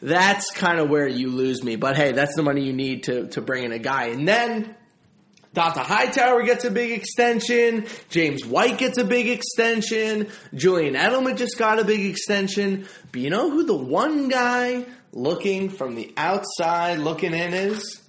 That's 0.00 0.50
kind 0.52 0.78
of 0.78 0.88
where 0.88 1.08
you 1.08 1.30
lose 1.30 1.64
me. 1.64 1.76
But 1.76 1.96
hey, 1.96 2.12
that's 2.12 2.36
the 2.36 2.42
money 2.42 2.64
you 2.64 2.72
need 2.72 3.04
to, 3.04 3.28
to 3.28 3.40
bring 3.40 3.64
in 3.64 3.72
a 3.72 3.78
guy. 3.78 4.06
And 4.06 4.28
then 4.28 4.76
Dont'a 5.54 5.78
Hightower 5.78 6.44
gets 6.44 6.64
a 6.64 6.70
big 6.70 6.92
extension. 6.92 7.86
James 8.08 8.44
White 8.44 8.78
gets 8.78 8.98
a 8.98 9.04
big 9.04 9.28
extension. 9.28 10.28
Julian 10.54 10.94
Edelman 10.94 11.36
just 11.36 11.58
got 11.58 11.80
a 11.80 11.84
big 11.84 12.04
extension. 12.04 12.86
But 13.10 13.20
you 13.20 13.30
know 13.30 13.50
who 13.50 13.64
the 13.64 13.76
one 13.76 14.28
guy 14.28 14.84
looking 15.12 15.70
from 15.70 15.94
the 15.94 16.12
outside, 16.16 16.98
looking 16.98 17.34
in, 17.34 17.54
is 17.54 18.02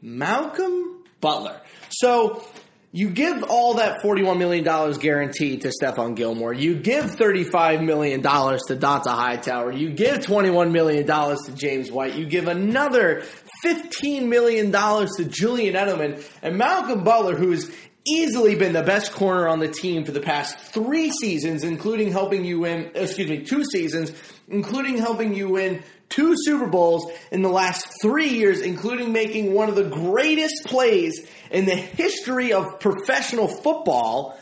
Malcolm 0.00 1.04
Butler. 1.20 1.60
So 1.90 2.44
you 2.90 3.10
give 3.10 3.44
all 3.44 3.74
that 3.74 4.02
$41 4.02 4.38
million 4.38 4.64
guaranteed 4.98 5.62
to 5.62 5.68
Stephon 5.68 6.16
Gilmore. 6.16 6.54
You 6.54 6.74
give 6.76 7.04
$35 7.04 7.84
million 7.84 8.22
to 8.22 8.28
Dont'a 8.28 9.08
Hightower. 9.08 9.72
You 9.72 9.90
give 9.90 10.18
$21 10.18 10.72
million 10.72 11.06
to 11.06 11.52
James 11.54 11.92
White. 11.92 12.14
You 12.14 12.26
give 12.26 12.48
another 12.48 13.24
$15 13.64 14.28
million 14.28 14.72
to 14.72 15.24
Julian 15.28 15.74
Edelman. 15.74 16.26
And 16.40 16.56
Malcolm 16.56 17.04
Butler, 17.04 17.36
who's 17.36 17.70
easily 18.06 18.54
been 18.54 18.72
the 18.72 18.82
best 18.82 19.12
corner 19.12 19.48
on 19.48 19.58
the 19.58 19.68
team 19.68 20.04
for 20.04 20.12
the 20.12 20.20
past 20.20 20.58
three 20.58 21.10
seasons, 21.10 21.64
including 21.64 22.10
helping 22.10 22.44
you 22.44 22.60
win, 22.60 22.90
excuse 22.94 23.28
me, 23.28 23.44
two 23.44 23.64
seasons, 23.64 24.12
including 24.48 24.96
helping 24.96 25.34
you 25.34 25.50
win 25.50 25.82
two 26.08 26.34
Super 26.36 26.66
Bowls 26.66 27.10
in 27.30 27.42
the 27.42 27.48
last 27.48 27.86
three 28.02 28.28
years, 28.28 28.60
including 28.60 29.12
making 29.12 29.52
one 29.52 29.68
of 29.68 29.74
the 29.74 29.84
greatest 29.84 30.64
plays 30.64 31.28
in 31.50 31.64
the 31.64 31.76
history 31.76 32.52
of 32.52 32.80
professional 32.80 33.48
football, 33.48 34.38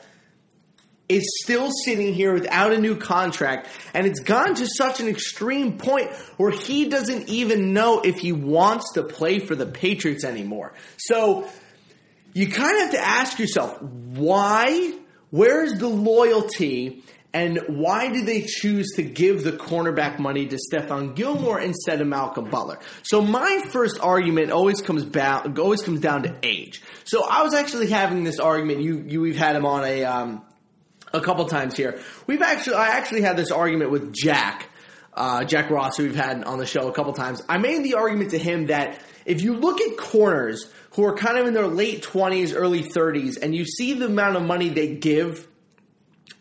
is 1.09 1.25
still 1.43 1.71
sitting 1.85 2.15
here 2.15 2.33
without 2.33 2.73
a 2.73 2.81
new 2.81 2.97
contract. 2.97 3.69
And 3.95 4.07
it's 4.07 4.21
gone 4.21 4.55
to 4.57 4.67
such 4.67 5.01
an 5.01 5.09
extreme 5.09 5.79
point 5.79 6.11
where 6.37 6.51
he 6.51 6.89
doesn't 6.89 7.29
even 7.29 7.73
know 7.73 8.01
if 8.01 8.19
he 8.19 8.33
wants 8.33 8.93
to 8.95 9.05
play 9.05 9.39
for 9.39 9.55
the 9.55 9.67
Patriots 9.67 10.25
anymore. 10.25 10.73
So 10.97 11.49
you 12.33 12.49
kind 12.49 12.77
of 12.77 12.83
have 12.83 12.91
to 12.93 13.01
ask 13.01 13.39
yourself, 13.39 13.81
why? 13.81 14.95
Where's 15.31 15.79
the 15.79 15.89
loyalty? 15.89 17.05
And 17.37 17.61
why 17.67 18.09
do 18.09 18.25
they 18.25 18.41
choose 18.41 18.93
to 18.97 19.03
give 19.03 19.45
the 19.45 19.53
cornerback 19.53 20.19
money 20.19 20.47
to 20.47 20.57
Stephon 20.57 21.15
Gilmore 21.15 21.61
instead 21.61 22.01
of 22.01 22.07
Malcolm 22.07 22.49
Butler? 22.49 22.79
So 23.03 23.21
my 23.21 23.63
first 23.69 24.01
argument 24.01 24.53
always 24.53 24.81
comes 24.81 25.05
back, 25.05 25.59
always 25.59 25.83
comes 25.83 26.01
down 26.01 26.23
to 26.23 26.35
age. 26.43 26.81
So 27.05 27.29
I 27.29 27.43
was 27.43 27.53
actually 27.53 27.89
having 27.89 28.25
this 28.25 28.41
argument. 28.41 28.81
You, 28.81 29.05
you, 29.07 29.21
we've 29.21 29.37
had 29.37 29.55
him 29.55 29.67
on 29.67 29.85
a, 29.85 30.05
um, 30.05 30.47
a 31.13 31.21
couple 31.21 31.45
times 31.45 31.77
here. 31.77 32.01
We've 32.27 32.41
actually, 32.41 32.77
I 32.77 32.97
actually 32.97 33.21
had 33.21 33.37
this 33.37 33.51
argument 33.51 33.91
with 33.91 34.15
Jack, 34.15 34.71
uh, 35.13 35.45
Jack 35.45 35.69
Ross, 35.69 35.99
who 35.99 36.05
we've 36.05 36.17
had 36.17 36.43
on 36.43 36.59
the 36.59 36.65
show 36.65 36.89
a 36.89 36.93
couple 36.95 37.13
times. 37.13 37.43
I 37.51 37.59
made 37.59 37.85
the 37.85 37.97
argument 37.97 38.31
to 38.31 38.39
him 38.39 38.69
that 38.69 38.99
if 39.27 39.43
you 39.43 39.57
look 39.57 39.83
at 39.83 39.99
corners 39.99 40.73
who 40.93 41.05
are 41.05 41.15
kind 41.15 41.37
of 41.37 41.47
in 41.47 41.53
their 41.53 41.67
late 41.67 42.03
20s, 42.03 42.55
early 42.57 42.83
30s, 42.83 43.37
and 43.43 43.55
you 43.55 43.67
see 43.67 43.93
the 43.93 44.07
amount 44.07 44.37
of 44.37 44.43
money 44.43 44.71
they 44.71 44.95
give 44.95 45.47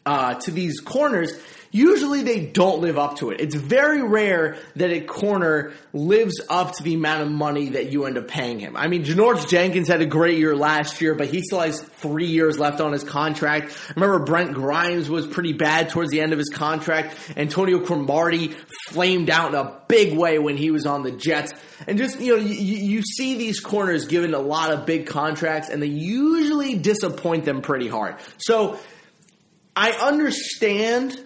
uh, 0.06 0.36
to 0.36 0.52
these 0.52 0.80
corners, 0.80 1.34
usually 1.72 2.22
they 2.22 2.46
don't 2.46 2.80
live 2.80 2.98
up 2.98 3.18
to 3.18 3.32
it. 3.32 3.42
It's 3.42 3.56
very 3.56 4.02
rare 4.02 4.58
that 4.78 4.92
a 4.92 5.02
corner 5.02 5.74
lives 5.92 6.40
up 6.48 6.74
to 6.76 6.84
the 6.84 6.94
amount 6.94 7.24
of 7.24 7.32
money 7.32 7.70
that 7.70 7.92
you 7.92 8.06
end 8.06 8.18
up 8.18 8.30
paying 8.30 8.60
him. 8.60 8.78
I 8.78 8.88
mean, 8.88 9.04
Janoris 9.04 9.50
Jenkins 9.50 9.90
had 9.90 10.02
a 10.02 10.06
great 10.06 10.38
year 10.38 10.56
last 10.56 11.02
year, 11.02 11.16
but 11.16 11.28
he 11.28 11.42
still 11.42 11.60
has 11.60 11.82
three 11.82 12.28
years 12.28 12.58
left 12.58 12.80
on 12.80 12.94
his 12.94 13.04
contract. 13.04 13.78
Remember 13.96 14.20
Brent 14.20 14.54
Grimes 14.54 15.10
was 15.10 15.28
pretty 15.28 15.52
bad 15.52 15.90
towards 15.90 16.12
the 16.12 16.22
end 16.22 16.32
of 16.32 16.40
his 16.40 16.50
contract. 16.50 17.18
Antonio 17.36 17.80
Cromartie 17.80 18.56
flamed 18.90 19.30
out 19.30 19.50
in 19.50 19.56
a 19.56 19.82
big 19.90 20.18
way 20.18 20.40
when 20.40 20.56
he 20.56 20.72
was 20.72 20.86
on 20.86 21.04
the 21.04 21.12
Jets. 21.12 21.52
And 21.88 21.98
just, 21.98 22.22
you 22.22 22.38
know, 22.38 22.42
you, 22.42 22.56
you 22.56 23.02
see 23.02 23.38
these 23.38 23.60
corners 23.60 24.06
given 24.06 24.34
a 24.34 24.40
lot 24.40 24.72
of 24.72 24.86
big 24.86 25.08
contracts 25.08 25.68
and 25.68 25.82
they 25.82 25.88
usually 25.88 26.76
disappoint 26.76 27.44
them 27.44 27.62
pretty 27.62 27.90
hard. 27.90 28.16
So, 28.38 28.80
I 29.76 29.92
understand 29.92 31.20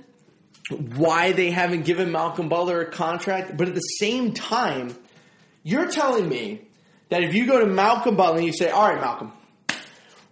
why 0.70 1.32
they 1.32 1.52
haven't 1.52 1.86
given 1.86 2.12
Malcolm 2.12 2.50
Butler 2.50 2.82
a 2.82 2.92
contract, 2.92 3.58
but 3.58 3.68
at 3.68 3.76
the 3.76 3.80
same 3.80 4.34
time, 4.34 4.96
you're 5.64 5.90
telling 5.90 6.28
me 6.28 6.62
that 7.10 7.24
if 7.24 7.34
you 7.34 7.46
go 7.46 7.60
to 7.60 7.66
Malcolm 7.66 8.16
Butler 8.16 8.38
and 8.38 8.46
you 8.46 8.54
say, 8.54 8.70
all 8.70 8.88
right, 8.88 9.02
Malcolm, 9.02 9.32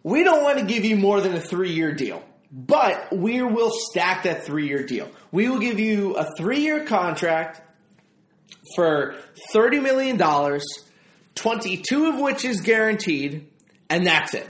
we 0.03 0.23
don't 0.23 0.43
want 0.43 0.59
to 0.59 0.65
give 0.65 0.85
you 0.85 0.95
more 0.95 1.21
than 1.21 1.33
a 1.33 1.39
three 1.39 1.71
year 1.73 1.91
deal, 1.91 2.23
but 2.51 3.15
we 3.15 3.41
will 3.41 3.71
stack 3.73 4.23
that 4.23 4.45
three 4.45 4.67
year 4.67 4.83
deal. 4.83 5.09
We 5.31 5.49
will 5.49 5.59
give 5.59 5.79
you 5.79 6.15
a 6.15 6.27
three 6.37 6.61
year 6.61 6.85
contract 6.85 7.61
for 8.75 9.15
$30 9.53 9.81
million, 9.81 10.61
22 11.35 12.05
of 12.05 12.19
which 12.19 12.45
is 12.45 12.61
guaranteed, 12.61 13.47
and 13.89 14.05
that's 14.05 14.33
it. 14.33 14.47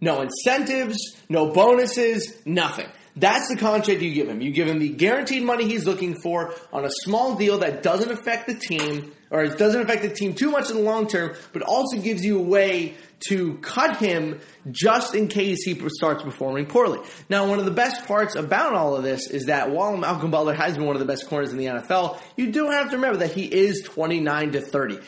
No 0.00 0.22
incentives, 0.22 0.96
no 1.28 1.52
bonuses, 1.52 2.36
nothing. 2.46 2.88
That's 3.20 3.48
the 3.48 3.56
contract 3.56 4.00
you 4.00 4.14
give 4.14 4.28
him. 4.28 4.40
You 4.40 4.50
give 4.50 4.66
him 4.66 4.78
the 4.78 4.88
guaranteed 4.88 5.42
money 5.42 5.66
he's 5.66 5.86
looking 5.86 6.16
for 6.22 6.54
on 6.72 6.86
a 6.86 6.90
small 7.02 7.36
deal 7.36 7.58
that 7.58 7.82
doesn't 7.82 8.10
affect 8.10 8.46
the 8.46 8.54
team, 8.54 9.12
or 9.30 9.42
it 9.42 9.58
doesn't 9.58 9.82
affect 9.82 10.02
the 10.02 10.08
team 10.08 10.34
too 10.34 10.50
much 10.50 10.70
in 10.70 10.76
the 10.76 10.82
long 10.82 11.06
term, 11.06 11.34
but 11.52 11.60
also 11.60 12.00
gives 12.00 12.24
you 12.24 12.38
a 12.38 12.42
way 12.42 12.94
to 13.28 13.58
cut 13.58 13.98
him 13.98 14.40
just 14.70 15.14
in 15.14 15.28
case 15.28 15.62
he 15.64 15.78
starts 15.90 16.22
performing 16.22 16.64
poorly. 16.64 16.98
Now, 17.28 17.46
one 17.46 17.58
of 17.58 17.66
the 17.66 17.70
best 17.70 18.06
parts 18.06 18.34
about 18.36 18.72
all 18.72 18.96
of 18.96 19.02
this 19.02 19.28
is 19.28 19.46
that 19.46 19.70
while 19.70 19.94
Malcolm 19.98 20.30
Butler 20.30 20.54
has 20.54 20.76
been 20.76 20.86
one 20.86 20.96
of 20.96 21.00
the 21.00 21.06
best 21.06 21.28
corners 21.28 21.52
in 21.52 21.58
the 21.58 21.66
NFL, 21.66 22.18
you 22.36 22.50
do 22.50 22.70
have 22.70 22.90
to 22.90 22.96
remember 22.96 23.18
that 23.18 23.32
he 23.32 23.44
is 23.44 23.82
29 23.82 24.52
to 24.52 24.60
30. 24.62 25.00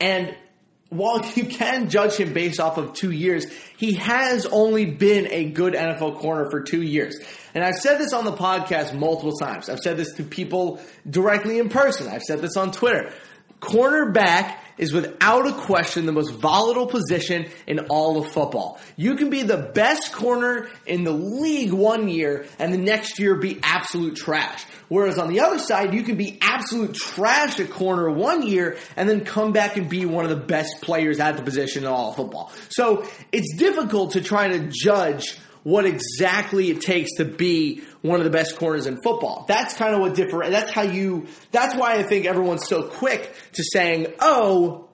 And 0.00 0.34
while 0.90 1.24
you 1.34 1.44
can 1.44 1.90
judge 1.90 2.16
him 2.16 2.32
based 2.32 2.60
off 2.60 2.78
of 2.78 2.94
two 2.94 3.10
years, 3.10 3.46
he 3.76 3.94
has 3.94 4.46
only 4.46 4.86
been 4.86 5.28
a 5.30 5.44
good 5.44 5.74
NFL 5.74 6.16
corner 6.16 6.50
for 6.50 6.62
two 6.62 6.82
years. 6.82 7.18
And 7.54 7.62
I've 7.62 7.76
said 7.76 7.98
this 7.98 8.12
on 8.12 8.24
the 8.24 8.32
podcast 8.32 8.94
multiple 8.98 9.32
times. 9.32 9.68
I've 9.68 9.80
said 9.80 9.96
this 9.96 10.14
to 10.14 10.22
people 10.22 10.80
directly 11.08 11.58
in 11.58 11.68
person. 11.68 12.08
I've 12.08 12.22
said 12.22 12.40
this 12.40 12.56
on 12.56 12.72
Twitter. 12.72 13.12
Cornerback 13.60 14.56
is 14.78 14.92
without 14.92 15.46
a 15.46 15.52
question 15.52 16.06
the 16.06 16.12
most 16.12 16.34
volatile 16.34 16.86
position 16.86 17.46
in 17.66 17.80
all 17.90 18.18
of 18.18 18.30
football. 18.30 18.78
You 18.96 19.16
can 19.16 19.28
be 19.28 19.42
the 19.42 19.56
best 19.74 20.12
corner 20.12 20.68
in 20.86 21.04
the 21.04 21.12
league 21.12 21.72
one 21.72 22.08
year 22.08 22.46
and 22.58 22.72
the 22.72 22.78
next 22.78 23.18
year 23.18 23.34
be 23.34 23.58
absolute 23.62 24.16
trash. 24.16 24.64
Whereas 24.88 25.18
on 25.18 25.28
the 25.28 25.40
other 25.40 25.58
side, 25.58 25.92
you 25.92 26.02
can 26.02 26.16
be 26.16 26.38
absolute 26.40 26.94
trash 26.94 27.58
at 27.60 27.70
corner 27.70 28.08
one 28.10 28.46
year 28.46 28.78
and 28.96 29.08
then 29.08 29.24
come 29.24 29.52
back 29.52 29.76
and 29.76 29.88
be 29.88 30.06
one 30.06 30.24
of 30.24 30.30
the 30.30 30.36
best 30.36 30.80
players 30.80 31.18
at 31.18 31.36
the 31.36 31.42
position 31.42 31.82
in 31.82 31.88
all 31.88 32.10
of 32.10 32.16
football. 32.16 32.52
So 32.70 33.06
it's 33.32 33.56
difficult 33.56 34.12
to 34.12 34.20
try 34.20 34.48
to 34.48 34.70
judge 34.70 35.36
what 35.64 35.84
exactly 35.84 36.70
it 36.70 36.80
takes 36.80 37.16
to 37.16 37.24
be 37.24 37.82
one 38.02 38.20
of 38.20 38.24
the 38.24 38.30
best 38.30 38.56
corners 38.56 38.86
in 38.86 39.00
football. 39.02 39.44
That's 39.48 39.74
kind 39.74 39.94
of 39.94 40.00
what 40.00 40.14
different. 40.14 40.52
That's 40.52 40.70
how 40.70 40.82
you. 40.82 41.26
That's 41.50 41.74
why 41.74 41.94
I 41.94 42.02
think 42.02 42.26
everyone's 42.26 42.66
so 42.66 42.82
quick 42.82 43.32
to 43.54 43.64
saying, 43.64 44.14
"Oh, 44.20 44.88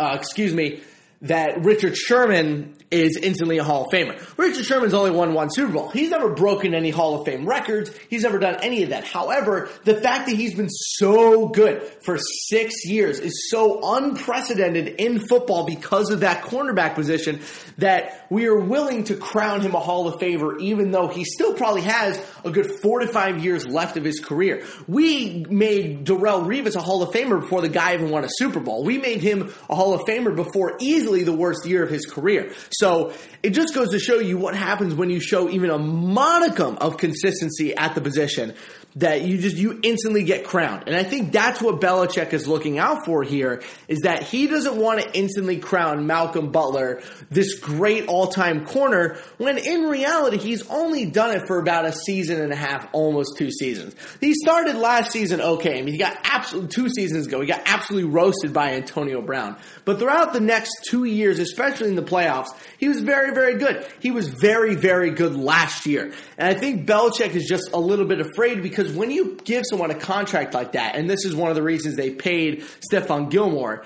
uh, 0.00 0.16
excuse 0.18 0.54
me." 0.54 0.80
That 1.22 1.64
Richard 1.64 1.96
Sherman 1.96 2.74
is 2.90 3.16
instantly 3.16 3.56
a 3.56 3.64
Hall 3.64 3.86
of 3.86 3.90
Famer. 3.90 4.20
Richard 4.36 4.64
Sherman's 4.64 4.92
only 4.92 5.12
won 5.12 5.32
one 5.32 5.48
Super 5.50 5.72
Bowl. 5.72 5.88
He's 5.88 6.10
never 6.10 6.28
broken 6.34 6.74
any 6.74 6.90
Hall 6.90 7.18
of 7.18 7.24
Fame 7.24 7.48
records. 7.48 7.90
He's 8.10 8.22
never 8.22 8.38
done 8.38 8.56
any 8.60 8.82
of 8.82 8.90
that. 8.90 9.04
However, 9.04 9.70
the 9.84 9.94
fact 9.94 10.26
that 10.26 10.36
he's 10.36 10.54
been 10.54 10.68
so 10.68 11.48
good 11.48 11.82
for 12.02 12.18
six 12.18 12.84
years 12.84 13.18
is 13.18 13.48
so 13.50 13.80
unprecedented 13.96 14.88
in 15.00 15.20
football 15.20 15.64
because 15.64 16.10
of 16.10 16.20
that 16.20 16.42
cornerback 16.42 16.94
position 16.94 17.40
that 17.78 18.26
we 18.28 18.46
are 18.46 18.58
willing 18.58 19.04
to 19.04 19.16
crown 19.16 19.62
him 19.62 19.74
a 19.74 19.80
Hall 19.80 20.06
of 20.06 20.20
Famer, 20.20 20.60
even 20.60 20.90
though 20.90 21.08
he 21.08 21.24
still 21.24 21.54
probably 21.54 21.82
has 21.82 22.22
a 22.44 22.50
good 22.50 22.70
four 22.82 22.98
to 23.00 23.06
five 23.06 23.42
years 23.42 23.66
left 23.66 23.96
of 23.96 24.04
his 24.04 24.20
career. 24.20 24.66
We 24.86 25.46
made 25.48 26.04
Darrelle 26.04 26.44
Revis 26.44 26.76
a 26.76 26.80
Hall 26.82 27.02
of 27.02 27.14
Famer 27.14 27.40
before 27.40 27.62
the 27.62 27.68
guy 27.70 27.94
even 27.94 28.10
won 28.10 28.24
a 28.24 28.28
Super 28.28 28.60
Bowl. 28.60 28.84
We 28.84 28.98
made 28.98 29.22
him 29.22 29.52
a 29.70 29.74
Hall 29.74 29.94
of 29.94 30.02
Famer 30.02 30.36
before 30.36 30.76
easily 30.78 31.11
the 31.22 31.32
worst 31.32 31.66
year 31.66 31.82
of 31.82 31.90
his 31.90 32.06
career. 32.06 32.52
So 32.70 33.12
it 33.42 33.50
just 33.50 33.74
goes 33.74 33.90
to 33.90 33.98
show 33.98 34.18
you 34.18 34.38
what 34.38 34.56
happens 34.56 34.94
when 34.94 35.10
you 35.10 35.20
show 35.20 35.50
even 35.50 35.70
a 35.70 35.78
modicum 35.78 36.78
of 36.80 36.96
consistency 36.96 37.76
at 37.76 37.94
the 37.94 38.00
position 38.00 38.54
that 38.96 39.22
you 39.22 39.38
just 39.38 39.56
you 39.56 39.78
instantly 39.82 40.22
get 40.22 40.44
crowned. 40.44 40.84
And 40.86 40.94
I 40.94 41.02
think 41.02 41.32
that's 41.32 41.62
what 41.62 41.80
Belichick 41.80 42.32
is 42.32 42.46
looking 42.46 42.78
out 42.78 43.06
for 43.06 43.22
here 43.22 43.62
is 43.88 44.00
that 44.00 44.22
he 44.22 44.46
doesn't 44.46 44.76
want 44.76 45.00
to 45.00 45.18
instantly 45.18 45.58
crown 45.58 46.06
Malcolm 46.06 46.50
Butler 46.50 47.02
this 47.30 47.58
great 47.58 48.06
all-time 48.08 48.66
corner 48.66 49.18
when 49.38 49.58
in 49.58 49.84
reality 49.84 50.36
he's 50.36 50.68
only 50.68 51.06
done 51.06 51.36
it 51.36 51.46
for 51.46 51.58
about 51.58 51.86
a 51.86 51.92
season 51.92 52.40
and 52.40 52.52
a 52.52 52.56
half, 52.56 52.88
almost 52.92 53.38
two 53.38 53.50
seasons. 53.50 53.94
He 54.20 54.34
started 54.34 54.76
last 54.76 55.10
season 55.10 55.40
okay. 55.40 55.78
I 55.78 55.82
mean, 55.82 55.92
he 55.92 55.98
got 55.98 56.18
absolutely 56.24 56.70
two 56.70 56.88
seasons 56.90 57.26
ago, 57.26 57.40
he 57.40 57.46
got 57.46 57.62
absolutely 57.64 58.10
roasted 58.10 58.52
by 58.52 58.72
Antonio 58.74 59.22
Brown. 59.22 59.56
But 59.84 59.98
throughout 59.98 60.32
the 60.32 60.40
next 60.40 60.84
2 60.88 61.04
years, 61.04 61.38
especially 61.38 61.88
in 61.88 61.96
the 61.96 62.02
playoffs, 62.02 62.48
he 62.78 62.88
was 62.88 63.00
very 63.00 63.32
very 63.32 63.56
good. 63.56 63.86
He 64.00 64.10
was 64.10 64.28
very 64.28 64.74
very 64.74 65.10
good 65.10 65.34
last 65.34 65.86
year. 65.86 66.12
And 66.36 66.48
I 66.48 66.58
think 66.58 66.86
Belichick 66.86 67.34
is 67.34 67.46
just 67.46 67.70
a 67.72 67.78
little 67.78 68.06
bit 68.06 68.20
afraid 68.20 68.62
because 68.62 68.81
because 68.82 68.96
when 68.96 69.10
you 69.10 69.38
give 69.44 69.62
someone 69.68 69.90
a 69.90 69.98
contract 69.98 70.54
like 70.54 70.72
that, 70.72 70.96
and 70.96 71.08
this 71.08 71.24
is 71.24 71.36
one 71.36 71.50
of 71.50 71.54
the 71.54 71.62
reasons 71.62 71.96
they 71.96 72.10
paid 72.10 72.64
Stephon 72.90 73.30
Gilmore, 73.30 73.84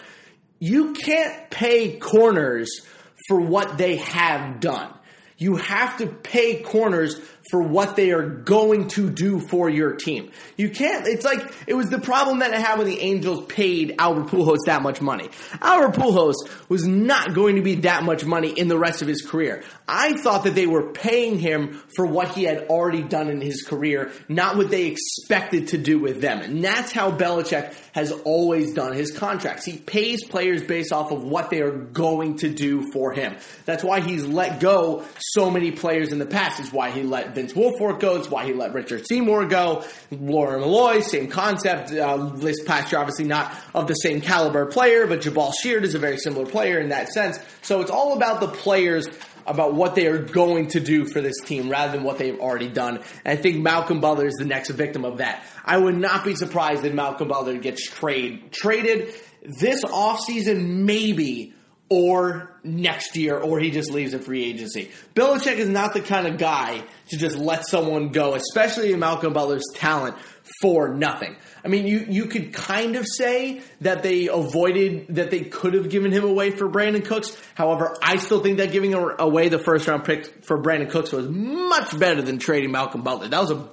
you 0.58 0.94
can't 0.94 1.50
pay 1.50 1.98
corners 1.98 2.80
for 3.28 3.38
what 3.40 3.76
they 3.76 3.96
have 3.96 4.60
done. 4.60 4.90
You 5.36 5.56
have 5.56 5.98
to 5.98 6.06
pay 6.06 6.62
corners 6.62 7.20
for 7.50 7.62
what 7.62 7.96
they 7.96 8.10
are 8.10 8.26
going 8.26 8.88
to 8.88 9.08
do 9.08 9.38
for 9.38 9.68
your 9.68 9.94
team. 9.94 10.30
You 10.56 10.70
can't, 10.70 11.06
it's 11.06 11.24
like, 11.24 11.52
it 11.66 11.74
was 11.74 11.88
the 11.90 12.00
problem 12.00 12.40
that 12.40 12.52
I 12.52 12.58
had 12.58 12.78
when 12.78 12.88
the 12.88 13.00
Angels 13.00 13.46
paid 13.46 13.94
Albert 13.98 14.28
Pujols 14.28 14.58
that 14.66 14.82
much 14.82 15.00
money. 15.00 15.28
Albert 15.60 15.96
Pujols 15.96 16.34
was 16.68 16.86
not 16.86 17.34
going 17.34 17.56
to 17.56 17.62
be 17.62 17.76
that 17.76 18.02
much 18.02 18.24
money 18.24 18.50
in 18.50 18.68
the 18.68 18.78
rest 18.78 19.02
of 19.02 19.08
his 19.08 19.22
career. 19.22 19.62
I 19.86 20.14
thought 20.14 20.44
that 20.44 20.54
they 20.54 20.66
were 20.66 20.92
paying 20.92 21.38
him 21.38 21.82
for 21.94 22.04
what 22.06 22.30
he 22.30 22.44
had 22.44 22.66
already 22.68 23.02
done 23.02 23.28
in 23.28 23.40
his 23.40 23.62
career, 23.62 24.10
not 24.28 24.56
what 24.56 24.70
they 24.70 24.86
expected 24.86 25.68
to 25.68 25.78
do 25.78 25.98
with 25.98 26.20
them. 26.20 26.40
And 26.40 26.64
that's 26.64 26.90
how 26.90 27.12
Belichick 27.12 27.74
has 27.92 28.10
always 28.10 28.74
done 28.74 28.92
his 28.92 29.16
contracts. 29.16 29.64
He 29.64 29.78
pays 29.78 30.24
players 30.24 30.64
based 30.64 30.92
off 30.92 31.12
of 31.12 31.22
what 31.22 31.50
they 31.50 31.60
are 31.60 31.70
going 31.70 32.38
to 32.38 32.50
do 32.50 32.90
for 32.92 33.12
him. 33.12 33.36
That's 33.64 33.84
why 33.84 34.00
he's 34.00 34.26
let 34.26 34.60
go 34.60 35.04
so 35.18 35.50
many 35.50 35.70
players 35.70 36.12
in 36.12 36.18
the 36.18 36.26
past. 36.26 36.60
It's 36.60 36.72
why 36.72 36.90
he 36.90 37.02
let 37.02 37.35
Vince 37.36 37.52
Wilfork 37.52 38.00
goes, 38.00 38.28
why 38.28 38.46
he 38.46 38.52
let 38.52 38.74
Richard 38.74 39.06
Seymour 39.06 39.44
go. 39.44 39.84
Lawyer 40.10 40.58
Milloy, 40.58 41.02
same 41.02 41.28
concept. 41.28 41.92
Uh, 41.92 42.16
Liz 42.16 42.62
Pastor, 42.66 42.98
obviously 42.98 43.26
not 43.26 43.54
of 43.74 43.86
the 43.86 43.94
same 43.94 44.20
caliber 44.20 44.66
player, 44.66 45.06
but 45.06 45.20
Jabaal 45.20 45.52
Sheard 45.62 45.84
is 45.84 45.94
a 45.94 45.98
very 45.98 46.16
similar 46.16 46.46
player 46.46 46.80
in 46.80 46.88
that 46.88 47.10
sense. 47.10 47.38
So 47.62 47.82
it's 47.82 47.90
all 47.90 48.14
about 48.14 48.40
the 48.40 48.48
players 48.48 49.06
about 49.46 49.74
what 49.74 49.94
they 49.94 50.06
are 50.06 50.18
going 50.18 50.68
to 50.68 50.80
do 50.80 51.04
for 51.04 51.20
this 51.20 51.38
team 51.44 51.68
rather 51.68 51.92
than 51.92 52.04
what 52.04 52.18
they've 52.18 52.40
already 52.40 52.68
done. 52.68 52.96
And 53.24 53.38
I 53.38 53.40
think 53.40 53.58
Malcolm 53.58 54.00
Butler 54.00 54.26
is 54.26 54.34
the 54.34 54.44
next 54.44 54.70
victim 54.70 55.04
of 55.04 55.18
that. 55.18 55.44
I 55.64 55.76
would 55.76 55.96
not 55.96 56.24
be 56.24 56.34
surprised 56.34 56.84
if 56.84 56.92
Malcolm 56.92 57.28
Butler 57.28 57.58
gets 57.58 57.88
trade 57.88 58.50
traded 58.50 59.14
this 59.42 59.84
offseason, 59.84 60.84
maybe, 60.84 61.54
or 61.88 62.50
next 62.64 63.16
year, 63.16 63.38
or 63.38 63.60
he 63.60 63.70
just 63.70 63.92
leaves 63.92 64.12
in 64.12 64.20
free 64.20 64.44
agency. 64.44 64.90
Belichick 65.14 65.56
is 65.56 65.68
not 65.68 65.94
the 65.94 66.00
kind 66.00 66.26
of 66.26 66.36
guy 66.36 66.82
to 67.08 67.16
just 67.16 67.38
let 67.38 67.64
someone 67.64 68.08
go, 68.08 68.34
especially 68.34 68.94
Malcolm 68.96 69.32
Butler's 69.32 69.66
talent, 69.74 70.16
for 70.60 70.88
nothing. 70.92 71.36
I 71.64 71.68
mean, 71.68 71.86
you, 71.86 72.06
you 72.08 72.26
could 72.26 72.52
kind 72.52 72.96
of 72.96 73.06
say 73.06 73.62
that 73.82 74.02
they 74.02 74.28
avoided, 74.28 75.14
that 75.16 75.30
they 75.30 75.40
could 75.40 75.74
have 75.74 75.88
given 75.88 76.10
him 76.10 76.24
away 76.24 76.50
for 76.50 76.68
Brandin 76.68 77.04
Cooks. 77.04 77.36
However, 77.54 77.96
I 78.02 78.16
still 78.16 78.40
think 78.40 78.58
that 78.58 78.72
giving 78.72 78.94
away 78.94 79.48
the 79.48 79.58
first 79.58 79.86
round 79.86 80.04
pick 80.04 80.44
for 80.44 80.60
Brandin 80.60 80.90
Cooks 80.90 81.12
was 81.12 81.28
much 81.28 81.96
better 81.98 82.22
than 82.22 82.38
trading 82.38 82.72
Malcolm 82.72 83.02
Butler. 83.02 83.28
That 83.28 83.40
was 83.40 83.50
a 83.52 83.68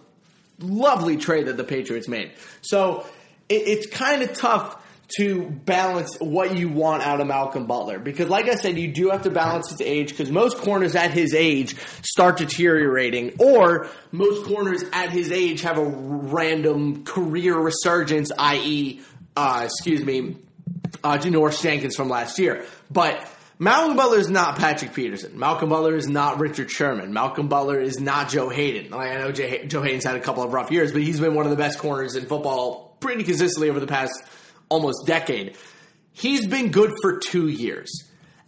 lovely 0.60 1.18
trade 1.18 1.48
that 1.48 1.58
the 1.58 1.64
Patriots 1.64 2.08
made. 2.08 2.34
So 2.62 3.06
it, 3.50 3.68
it's 3.68 3.88
kind 3.88 4.22
of 4.22 4.34
tough 4.34 4.83
to 5.18 5.46
balance 5.66 6.18
what 6.20 6.58
you 6.58 6.70
want 6.70 7.04
out 7.04 7.22
of 7.22 7.28
Malcolm 7.28 7.68
Butler. 7.68 8.00
Because, 8.00 8.30
like 8.30 8.50
I 8.50 8.56
said, 8.56 8.78
you 8.78 8.88
do 8.88 9.10
have 9.10 9.24
to 9.24 9.30
balance 9.30 9.70
his 9.70 9.82
age 9.82 10.10
because 10.10 10.32
most 10.32 10.58
corners 10.58 10.96
at 10.96 11.12
his 11.12 11.34
age 11.34 11.76
start 12.02 12.38
deteriorating, 12.38 13.34
or 13.40 13.88
most 14.12 14.46
corners 14.46 14.84
at 14.92 15.12
his 15.12 15.32
age 15.32 15.62
have 15.62 15.78
a 15.78 15.86
random 15.86 17.04
career 17.04 17.58
resurgence, 17.58 18.32
i.e., 18.38 19.02
uh, 19.36 19.62
excuse 19.66 20.04
me, 20.04 20.38
uh, 21.04 21.18
Janoris 21.18 21.62
Jenkins 21.62 21.96
from 21.96 22.10
last 22.10 22.40
year. 22.40 22.66
But 22.90 23.28
Malcolm 23.60 23.96
Butler 23.96 24.18
is 24.18 24.30
not 24.30 24.58
Patrick 24.58 24.94
Peterson. 24.94 25.38
Malcolm 25.38 25.70
Butler 25.70 25.96
is 25.96 26.08
not 26.08 26.40
Richard 26.40 26.72
Sherman. 26.72 27.14
Malcolm 27.14 27.48
Butler 27.48 27.80
is 27.80 28.00
not 28.00 28.30
Joe 28.30 28.50
Haden. 28.50 28.92
Like, 28.92 29.12
I 29.12 29.18
know 29.20 29.32
Joe 29.32 29.82
Haden's 29.82 30.06
had 30.06 30.16
a 30.16 30.20
couple 30.20 30.44
of 30.44 30.54
rough 30.54 30.72
years, 30.72 30.92
but 30.92 31.02
he's 31.02 31.20
been 31.20 31.36
one 31.36 31.46
of 31.46 31.52
the 31.52 31.58
best 31.58 31.80
corners 31.80 32.16
in 32.16 32.26
football 32.26 32.96
pretty 33.00 33.24
consistently 33.24 33.70
over 33.70 33.80
the 33.80 33.88
past 33.88 34.14
almost 34.70 35.06
decade. 35.06 35.58
He's 36.12 36.46
been 36.46 36.72
good 36.72 36.92
for 37.02 37.20
two 37.20 37.48
years. 37.48 37.92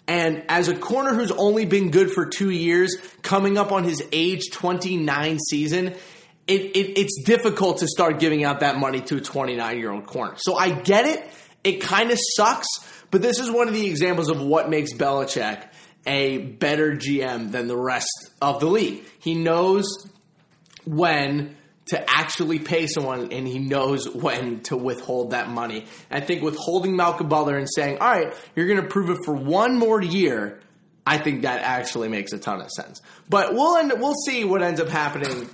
And 0.08 0.44
as 0.50 0.68
a 0.68 0.76
corner 0.76 1.14
who's 1.14 1.32
only 1.32 1.66
been 1.66 1.90
good 1.90 2.12
for 2.12 2.28
two 2.28 2.52
years, 2.52 2.96
coming 3.24 3.58
up 3.58 3.72
on 3.72 3.84
his 3.84 4.04
age 4.12 4.52
29 4.52 5.40
season, 5.40 5.96
it, 6.48 6.62
it, 6.62 7.00
it's 7.00 7.24
difficult 7.24 7.80
to 7.80 7.88
start 7.88 8.20
giving 8.20 8.44
out 8.44 8.60
that 8.60 8.78
money 8.78 9.02
to 9.02 9.18
a 9.18 9.22
29 9.22 9.78
year 9.80 9.92
old 9.92 10.06
corner. 10.06 10.36
So 10.38 10.56
I 10.56 10.70
get 10.70 11.06
it. 11.08 11.28
It 11.64 11.82
kind 11.82 12.12
of 12.12 12.20
sucks, 12.36 12.68
but 13.10 13.24
this 13.24 13.40
is 13.40 13.50
one 13.50 13.68
of 13.68 13.74
the 13.74 13.88
examples 13.88 14.30
of 14.30 14.40
what 14.40 14.70
makes 14.70 14.94
Belichick 14.94 15.68
a 16.06 16.38
better 16.38 16.92
GM 16.96 17.52
than 17.52 17.68
the 17.68 17.78
rest 17.78 18.30
of 18.40 18.60
the 18.60 18.68
league. 18.68 19.04
He 19.20 19.34
knows 19.34 19.86
when 20.86 21.58
to 21.88 22.10
actually 22.10 22.60
pay 22.60 22.88
someone 22.88 23.32
and 23.32 23.48
he 23.48 23.60
knows 23.60 24.10
when 24.10 24.62
to 24.62 24.76
withhold 24.76 25.32
that 25.32 25.50
money. 25.50 25.86
I 26.10 26.20
think 26.20 26.42
withholding 26.42 26.96
Malcolm 26.96 27.30
Butler 27.30 27.58
and 27.58 27.68
saying, 27.70 28.00
all 28.00 28.10
right, 28.10 28.34
you're 28.56 28.68
going 28.68 28.82
to 28.82 28.88
prove 28.88 29.10
it 29.10 29.20
for 29.24 29.36
one 29.36 29.78
more 29.78 30.02
year, 30.02 30.60
I 31.06 31.20
think 31.20 31.44
that 31.44 31.62
actually 31.62 32.10
makes 32.10 32.34
a 32.34 32.40
ton 32.40 32.62
of 32.62 32.72
sense. 32.72 33.02
But 33.30 33.54
we'll 33.54 33.78
end, 33.78 33.94
we'll 33.98 34.16
see 34.26 34.44
what 34.44 34.64
ends 34.64 34.80
up 34.80 34.90
happening, 34.90 35.48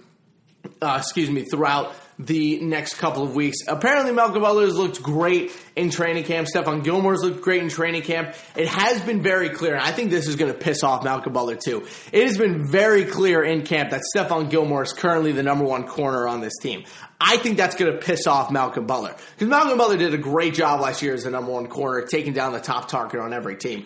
uh, 0.82 0.98
excuse 1.00 1.30
me, 1.30 1.44
throughout 1.44 1.94
the 2.20 2.60
next 2.60 2.96
couple 2.96 3.24
of 3.24 3.36
weeks. 3.36 3.58
Apparently, 3.68 4.12
Malcolm 4.12 4.42
Butler 4.42 4.66
has 4.66 4.76
looked 4.76 5.02
great 5.02 5.52
in 5.76 5.90
training 5.90 6.24
camp. 6.24 6.48
Stephon 6.54 6.84
Gilmore's 6.84 7.22
looked 7.22 7.42
great 7.42 7.62
in 7.62 7.70
training 7.70 8.04
camp. 8.04 8.36
It 8.56 8.68
has 8.68 9.02
been 9.02 9.22
very 9.22 9.50
clear, 9.50 9.76
and 9.76 9.84
I 9.84 9.92
think 9.92 10.12
this 10.12 10.28
is 10.28 10.36
going 10.36 10.52
to 10.52 10.58
piss 10.58 10.84
off 10.84 11.04
Malcolm 11.04 11.34
Butler 11.34 11.56
too. 11.56 11.86
It 12.12 12.28
has 12.28 12.38
been 12.38 12.68
very 12.68 13.06
clear 13.06 13.44
in 13.44 13.64
camp 13.64 13.92
that 13.92 14.02
Stephon 14.16 14.50
Gilmore 14.50 14.84
is 14.84 14.94
currently 14.94 15.32
the 15.32 15.44
number 15.44 15.66
one 15.66 15.88
corner 15.88 16.28
on 16.28 16.42
this 16.42 16.58
team. 16.62 16.84
I 17.20 17.38
think 17.38 17.58
that's 17.58 17.76
going 17.76 17.92
to 17.92 18.00
piss 18.00 18.28
off 18.28 18.52
Malcolm 18.52 18.86
Butler 18.88 19.16
because 19.34 19.48
Malcolm 19.48 19.78
Butler 19.78 19.98
did 19.98 20.14
a 20.14 20.18
great 20.18 20.54
job 20.54 20.82
last 20.82 21.02
year 21.02 21.14
as 21.14 21.24
the 21.24 21.32
number 21.32 21.52
one 21.52 21.68
corner, 21.68 22.06
taking 22.06 22.34
down 22.34 22.54
the 22.54 22.60
top 22.60 22.88
target 22.90 23.20
on 23.20 23.34
every 23.34 23.56
team 23.56 23.86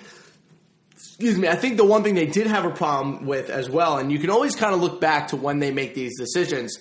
excuse 1.18 1.38
me, 1.38 1.48
I 1.48 1.56
think 1.56 1.78
the 1.78 1.86
one 1.86 2.04
thing 2.04 2.16
they 2.16 2.26
did 2.26 2.46
have 2.48 2.66
a 2.66 2.72
problem 2.72 3.26
with 3.26 3.50
as 3.50 3.70
well, 3.70 3.98
and 3.98 4.12
you 4.12 4.20
can 4.20 4.30
always 4.30 4.54
kind 4.54 4.74
of 4.74 4.82
look 4.82 5.00
back 5.00 5.30
to 5.30 5.38
when 5.38 5.60
they 5.60 5.72
make 5.72 5.94
these 5.94 6.18
decisions, 6.18 6.78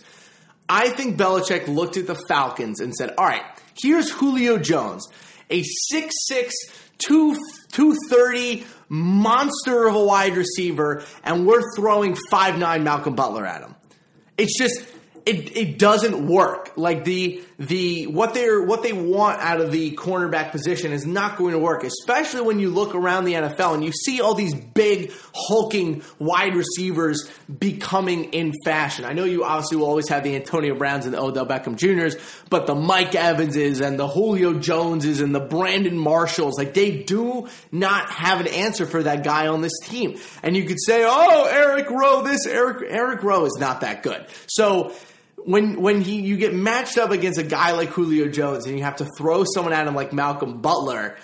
I 0.68 0.88
think 0.90 1.16
Belichick 1.16 1.68
looked 1.68 1.96
at 1.96 2.06
the 2.06 2.14
Falcons 2.28 2.80
and 2.80 2.94
said, 2.94 3.14
all 3.18 3.26
right, 3.26 3.42
here's 3.76 4.10
Julio 4.10 4.58
Jones, 4.58 5.06
a 5.50 5.62
6'6, 5.92 6.50
230 6.98 8.64
monster 8.88 9.86
of 9.88 9.94
a 9.94 10.04
wide 10.04 10.36
receiver, 10.36 11.04
and 11.22 11.46
we're 11.46 11.62
throwing 11.76 12.16
5'9 12.32 12.82
Malcolm 12.82 13.14
Butler 13.14 13.46
at 13.46 13.62
him. 13.62 13.74
It's 14.38 14.56
just, 14.58 14.84
it, 15.26 15.56
it 15.56 15.78
doesn't 15.78 16.26
work. 16.26 16.72
Like 16.76 17.04
the 17.04 17.42
the 17.58 18.06
what 18.06 18.34
they're 18.34 18.62
what 18.62 18.82
they 18.82 18.92
want 18.92 19.40
out 19.40 19.60
of 19.60 19.70
the 19.70 19.92
cornerback 19.92 20.50
position 20.50 20.92
is 20.92 21.06
not 21.06 21.36
going 21.36 21.52
to 21.52 21.58
work, 21.58 21.84
especially 21.84 22.40
when 22.40 22.58
you 22.58 22.70
look 22.70 22.94
around 22.94 23.24
the 23.24 23.34
NFL 23.34 23.74
and 23.74 23.84
you 23.84 23.92
see 23.92 24.20
all 24.20 24.34
these 24.34 24.54
big 24.54 25.12
hulking 25.34 26.02
wide 26.18 26.54
receivers 26.54 27.30
becoming 27.58 28.24
in 28.32 28.52
fashion. 28.64 29.04
I 29.04 29.12
know 29.12 29.24
you 29.24 29.44
obviously 29.44 29.76
will 29.76 29.86
always 29.86 30.08
have 30.08 30.24
the 30.24 30.34
Antonio 30.34 30.74
Browns 30.74 31.04
and 31.04 31.14
the 31.14 31.20
Odell 31.20 31.46
Beckham 31.46 31.76
Juniors, 31.76 32.16
but 32.50 32.66
the 32.66 32.74
Mike 32.74 33.14
Evanses 33.14 33.80
and 33.80 33.98
the 33.98 34.08
Julio 34.08 34.54
Joneses 34.54 35.20
and 35.20 35.34
the 35.34 35.40
Brandon 35.40 35.96
Marshalls, 35.96 36.58
like 36.58 36.74
they 36.74 37.02
do 37.02 37.48
not 37.70 38.10
have 38.10 38.40
an 38.40 38.48
answer 38.48 38.86
for 38.86 39.02
that 39.04 39.22
guy 39.22 39.46
on 39.46 39.60
this 39.60 39.78
team. 39.84 40.18
And 40.42 40.56
you 40.56 40.64
could 40.64 40.82
say, 40.84 41.04
"Oh, 41.06 41.44
Eric 41.44 41.88
Rowe, 41.90 42.22
this 42.22 42.46
Eric 42.46 42.86
Eric 42.88 43.22
Rowe 43.22 43.44
is 43.44 43.56
not 43.60 43.82
that 43.82 44.02
good." 44.02 44.26
So 44.46 44.92
when 45.44 45.80
when 45.80 46.00
he 46.00 46.20
you 46.20 46.36
get 46.36 46.54
matched 46.54 46.98
up 46.98 47.10
against 47.10 47.38
a 47.38 47.44
guy 47.44 47.72
like 47.72 47.90
Julio 47.90 48.28
Jones 48.28 48.66
and 48.66 48.76
you 48.76 48.84
have 48.84 48.96
to 48.96 49.08
throw 49.16 49.44
someone 49.44 49.72
at 49.72 49.86
him 49.86 49.94
like 49.94 50.12
Malcolm 50.12 50.60
Butler, 50.60 51.16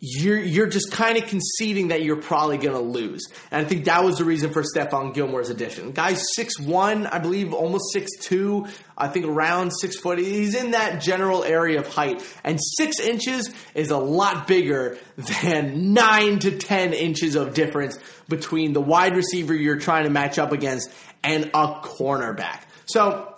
you're 0.00 0.38
you're 0.38 0.66
just 0.66 0.92
kind 0.92 1.16
of 1.18 1.26
conceding 1.26 1.88
that 1.88 2.02
you're 2.02 2.20
probably 2.20 2.58
going 2.58 2.74
to 2.74 2.80
lose. 2.80 3.26
And 3.50 3.64
I 3.64 3.68
think 3.68 3.86
that 3.86 4.04
was 4.04 4.18
the 4.18 4.24
reason 4.24 4.52
for 4.52 4.62
Stephon 4.62 5.14
Gilmore's 5.14 5.50
addition. 5.50 5.92
Guy's 5.92 6.22
six 6.34 6.58
one, 6.58 7.06
I 7.06 7.18
believe, 7.18 7.52
almost 7.52 7.92
six 7.92 8.10
two. 8.20 8.66
I 8.96 9.08
think 9.08 9.26
around 9.26 9.70
six 9.70 9.98
foot. 9.98 10.18
He's 10.18 10.54
in 10.54 10.72
that 10.72 11.00
general 11.00 11.44
area 11.44 11.78
of 11.80 11.88
height, 11.88 12.22
and 12.44 12.58
six 12.78 13.00
inches 13.00 13.50
is 13.74 13.90
a 13.90 13.98
lot 13.98 14.46
bigger 14.46 14.98
than 15.16 15.92
nine 15.92 16.38
to 16.40 16.58
ten 16.58 16.92
inches 16.92 17.34
of 17.34 17.54
difference 17.54 17.98
between 18.28 18.72
the 18.72 18.80
wide 18.80 19.16
receiver 19.16 19.54
you're 19.54 19.78
trying 19.78 20.04
to 20.04 20.10
match 20.10 20.38
up 20.38 20.52
against 20.52 20.90
and 21.22 21.50
a 21.54 21.80
cornerback. 21.82 22.60
So 22.86 23.35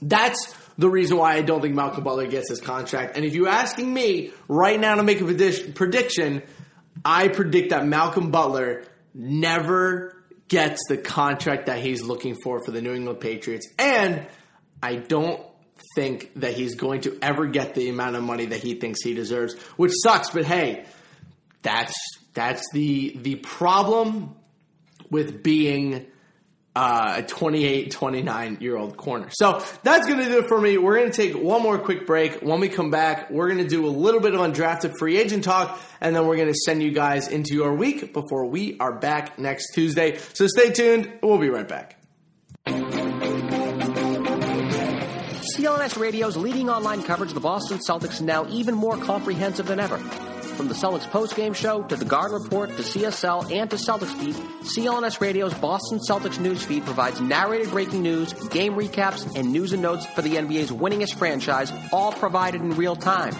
that's 0.00 0.54
the 0.76 0.88
reason 0.88 1.16
why 1.16 1.34
I 1.34 1.42
don't 1.42 1.60
think 1.60 1.74
Malcolm 1.74 2.04
Butler 2.04 2.26
gets 2.26 2.50
his 2.50 2.60
contract. 2.60 3.16
And 3.16 3.24
if 3.24 3.34
you're 3.34 3.48
asking 3.48 3.92
me 3.92 4.32
right 4.46 4.78
now 4.78 4.94
to 4.94 5.02
make 5.02 5.20
a 5.20 5.72
prediction, 5.72 6.42
I 7.04 7.28
predict 7.28 7.70
that 7.70 7.86
Malcolm 7.86 8.30
Butler 8.30 8.84
never 9.14 10.14
gets 10.46 10.80
the 10.88 10.96
contract 10.96 11.66
that 11.66 11.80
he's 11.80 12.02
looking 12.02 12.36
for 12.42 12.64
for 12.64 12.70
the 12.70 12.80
New 12.80 12.94
England 12.94 13.20
Patriots. 13.20 13.68
And 13.78 14.26
I 14.82 14.96
don't 14.96 15.42
think 15.94 16.32
that 16.36 16.54
he's 16.54 16.74
going 16.74 17.02
to 17.02 17.18
ever 17.22 17.46
get 17.46 17.74
the 17.74 17.88
amount 17.88 18.16
of 18.16 18.22
money 18.22 18.46
that 18.46 18.60
he 18.60 18.74
thinks 18.74 19.02
he 19.02 19.14
deserves, 19.14 19.54
which 19.76 19.92
sucks, 20.02 20.30
but 20.30 20.44
hey, 20.44 20.84
that's 21.62 21.94
that's 22.34 22.62
the 22.72 23.16
the 23.16 23.36
problem 23.36 24.36
with 25.10 25.42
being 25.42 26.06
uh, 26.78 27.14
a 27.16 27.22
28, 27.22 27.90
29 27.90 28.58
year 28.60 28.76
old 28.76 28.96
corner. 28.96 29.28
So 29.32 29.64
that's 29.82 30.06
going 30.06 30.20
to 30.20 30.26
do 30.26 30.38
it 30.38 30.46
for 30.46 30.60
me. 30.60 30.78
We're 30.78 30.96
going 30.98 31.10
to 31.10 31.16
take 31.16 31.34
one 31.34 31.60
more 31.60 31.76
quick 31.76 32.06
break. 32.06 32.40
When 32.40 32.60
we 32.60 32.68
come 32.68 32.90
back, 32.90 33.32
we're 33.32 33.48
going 33.48 33.64
to 33.64 33.68
do 33.68 33.84
a 33.86 33.90
little 33.90 34.20
bit 34.20 34.32
of 34.32 34.40
undrafted 34.40 34.94
free 34.96 35.18
agent 35.18 35.42
talk, 35.42 35.80
and 36.00 36.14
then 36.14 36.24
we're 36.24 36.36
going 36.36 36.52
to 36.52 36.58
send 36.64 36.80
you 36.80 36.92
guys 36.92 37.26
into 37.26 37.54
your 37.54 37.74
week 37.74 38.12
before 38.12 38.44
we 38.44 38.78
are 38.78 38.92
back 38.92 39.40
next 39.40 39.72
Tuesday. 39.74 40.18
So 40.34 40.46
stay 40.46 40.70
tuned. 40.70 41.12
We'll 41.20 41.38
be 41.38 41.48
right 41.48 41.66
back. 41.66 41.96
CLNS 45.56 45.98
Radio's 45.98 46.36
leading 46.36 46.70
online 46.70 47.02
coverage 47.02 47.30
of 47.30 47.34
the 47.34 47.40
Boston 47.40 47.80
Celtics 47.88 48.12
is 48.12 48.22
now 48.22 48.46
even 48.50 48.76
more 48.76 48.96
comprehensive 48.96 49.66
than 49.66 49.80
ever. 49.80 50.00
From 50.58 50.66
the 50.66 50.74
Celtics 50.74 51.08
postgame 51.08 51.54
show 51.54 51.84
to 51.84 51.94
the 51.94 52.04
Guard 52.04 52.32
Report 52.32 52.68
to 52.70 52.82
CSL 52.82 53.54
and 53.54 53.70
to 53.70 53.76
Celtics 53.76 54.18
Beat, 54.18 54.34
CLNS 54.34 55.20
Radio's 55.20 55.54
Boston 55.54 56.00
Celtics 56.00 56.40
news 56.40 56.64
feed 56.64 56.84
provides 56.84 57.20
narrated 57.20 57.70
breaking 57.70 58.02
news, 58.02 58.32
game 58.48 58.72
recaps, 58.72 59.36
and 59.36 59.52
news 59.52 59.72
and 59.72 59.80
notes 59.80 60.04
for 60.04 60.22
the 60.22 60.34
NBA's 60.34 60.72
winningest 60.72 61.14
franchise, 61.14 61.72
all 61.92 62.10
provided 62.10 62.60
in 62.60 62.74
real 62.74 62.96
time. 62.96 63.36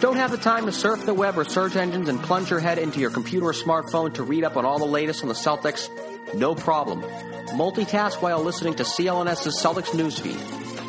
Don't 0.00 0.16
have 0.16 0.30
the 0.30 0.38
time 0.38 0.64
to 0.64 0.72
surf 0.72 1.04
the 1.04 1.12
web 1.12 1.36
or 1.36 1.44
search 1.44 1.76
engines 1.76 2.08
and 2.08 2.18
plunge 2.22 2.48
your 2.48 2.60
head 2.60 2.78
into 2.78 2.98
your 2.98 3.10
computer 3.10 3.48
or 3.48 3.52
smartphone 3.52 4.14
to 4.14 4.22
read 4.22 4.42
up 4.42 4.56
on 4.56 4.64
all 4.64 4.78
the 4.78 4.86
latest 4.86 5.22
on 5.22 5.28
the 5.28 5.34
Celtics? 5.34 5.90
No 6.34 6.54
problem. 6.54 7.02
Multitask 7.02 8.22
while 8.22 8.42
listening 8.42 8.74
to 8.76 8.84
CLNS's 8.84 9.62
Celtics 9.62 9.90
newsfeed. 9.90 10.40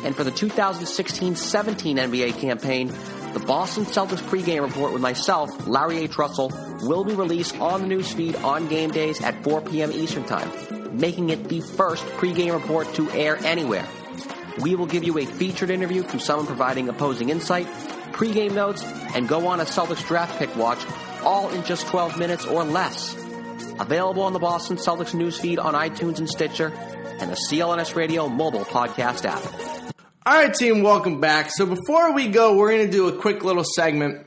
And 0.06 0.16
for 0.16 0.24
the 0.24 0.30
2016-17 0.30 1.96
NBA 1.96 2.38
campaign, 2.40 2.92
the 3.32 3.40
Boston 3.40 3.84
Celtics 3.84 4.22
pregame 4.22 4.62
report 4.62 4.92
with 4.92 5.02
myself, 5.02 5.66
Larry 5.66 5.98
H. 5.98 6.16
Russell, 6.18 6.50
will 6.82 7.04
be 7.04 7.14
released 7.14 7.58
on 7.60 7.88
the 7.88 7.94
newsfeed 7.94 8.42
on 8.42 8.68
game 8.68 8.90
days 8.90 9.22
at 9.22 9.42
4 9.44 9.60
p.m. 9.62 9.92
Eastern 9.92 10.24
Time, 10.24 10.98
making 10.98 11.30
it 11.30 11.48
the 11.48 11.60
first 11.60 12.04
pregame 12.18 12.52
report 12.52 12.92
to 12.94 13.10
air 13.10 13.36
anywhere. 13.44 13.86
We 14.60 14.74
will 14.74 14.86
give 14.86 15.04
you 15.04 15.18
a 15.18 15.26
featured 15.26 15.70
interview 15.70 16.02
from 16.02 16.20
someone 16.20 16.46
providing 16.46 16.88
opposing 16.88 17.28
insight, 17.28 17.66
pregame 18.12 18.52
notes, 18.52 18.82
and 19.14 19.28
go 19.28 19.46
on 19.46 19.60
a 19.60 19.64
Celtics 19.64 20.06
draft 20.06 20.38
pick 20.38 20.54
watch, 20.56 20.78
all 21.22 21.50
in 21.50 21.62
just 21.64 21.86
12 21.88 22.18
minutes 22.18 22.46
or 22.46 22.64
less. 22.64 23.14
Available 23.78 24.22
on 24.22 24.32
the 24.32 24.38
Boston 24.38 24.78
Celtics 24.78 25.14
newsfeed 25.14 25.62
on 25.62 25.74
iTunes 25.74 26.18
and 26.18 26.28
Stitcher, 26.28 26.72
and 27.18 27.30
the 27.30 27.36
CLNS 27.50 27.94
Radio 27.94 28.28
mobile 28.28 28.64
podcast 28.64 29.24
app. 29.24 29.75
All 30.26 30.34
right, 30.34 30.52
team, 30.52 30.82
welcome 30.82 31.20
back. 31.20 31.52
So 31.52 31.66
before 31.66 32.12
we 32.12 32.26
go, 32.26 32.56
we're 32.56 32.72
going 32.72 32.86
to 32.86 32.90
do 32.90 33.06
a 33.06 33.16
quick 33.16 33.44
little 33.44 33.62
segment 33.62 34.26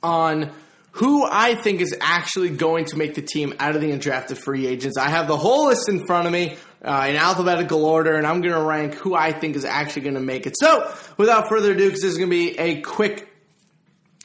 on 0.00 0.52
who 0.92 1.26
I 1.28 1.56
think 1.56 1.80
is 1.80 1.92
actually 2.00 2.50
going 2.50 2.84
to 2.84 2.96
make 2.96 3.14
the 3.14 3.22
team 3.22 3.52
out 3.58 3.74
of 3.74 3.80
the 3.80 3.90
undrafted 3.90 4.38
free 4.38 4.68
agents. 4.68 4.96
I 4.96 5.08
have 5.08 5.26
the 5.26 5.36
whole 5.36 5.66
list 5.66 5.88
in 5.88 6.06
front 6.06 6.28
of 6.28 6.32
me 6.32 6.56
uh, 6.84 7.06
in 7.08 7.16
alphabetical 7.16 7.84
order, 7.84 8.14
and 8.14 8.24
I'm 8.28 8.42
going 8.42 8.54
to 8.54 8.62
rank 8.62 8.94
who 8.94 9.16
I 9.16 9.32
think 9.32 9.56
is 9.56 9.64
actually 9.64 10.02
going 10.02 10.14
to 10.14 10.20
make 10.20 10.46
it. 10.46 10.54
So 10.56 10.88
without 11.16 11.48
further 11.48 11.72
ado, 11.72 11.86
because 11.86 12.02
this 12.02 12.12
is 12.12 12.18
going 12.18 12.30
to 12.30 12.36
be 12.36 12.56
a 12.56 12.80
quick 12.82 13.27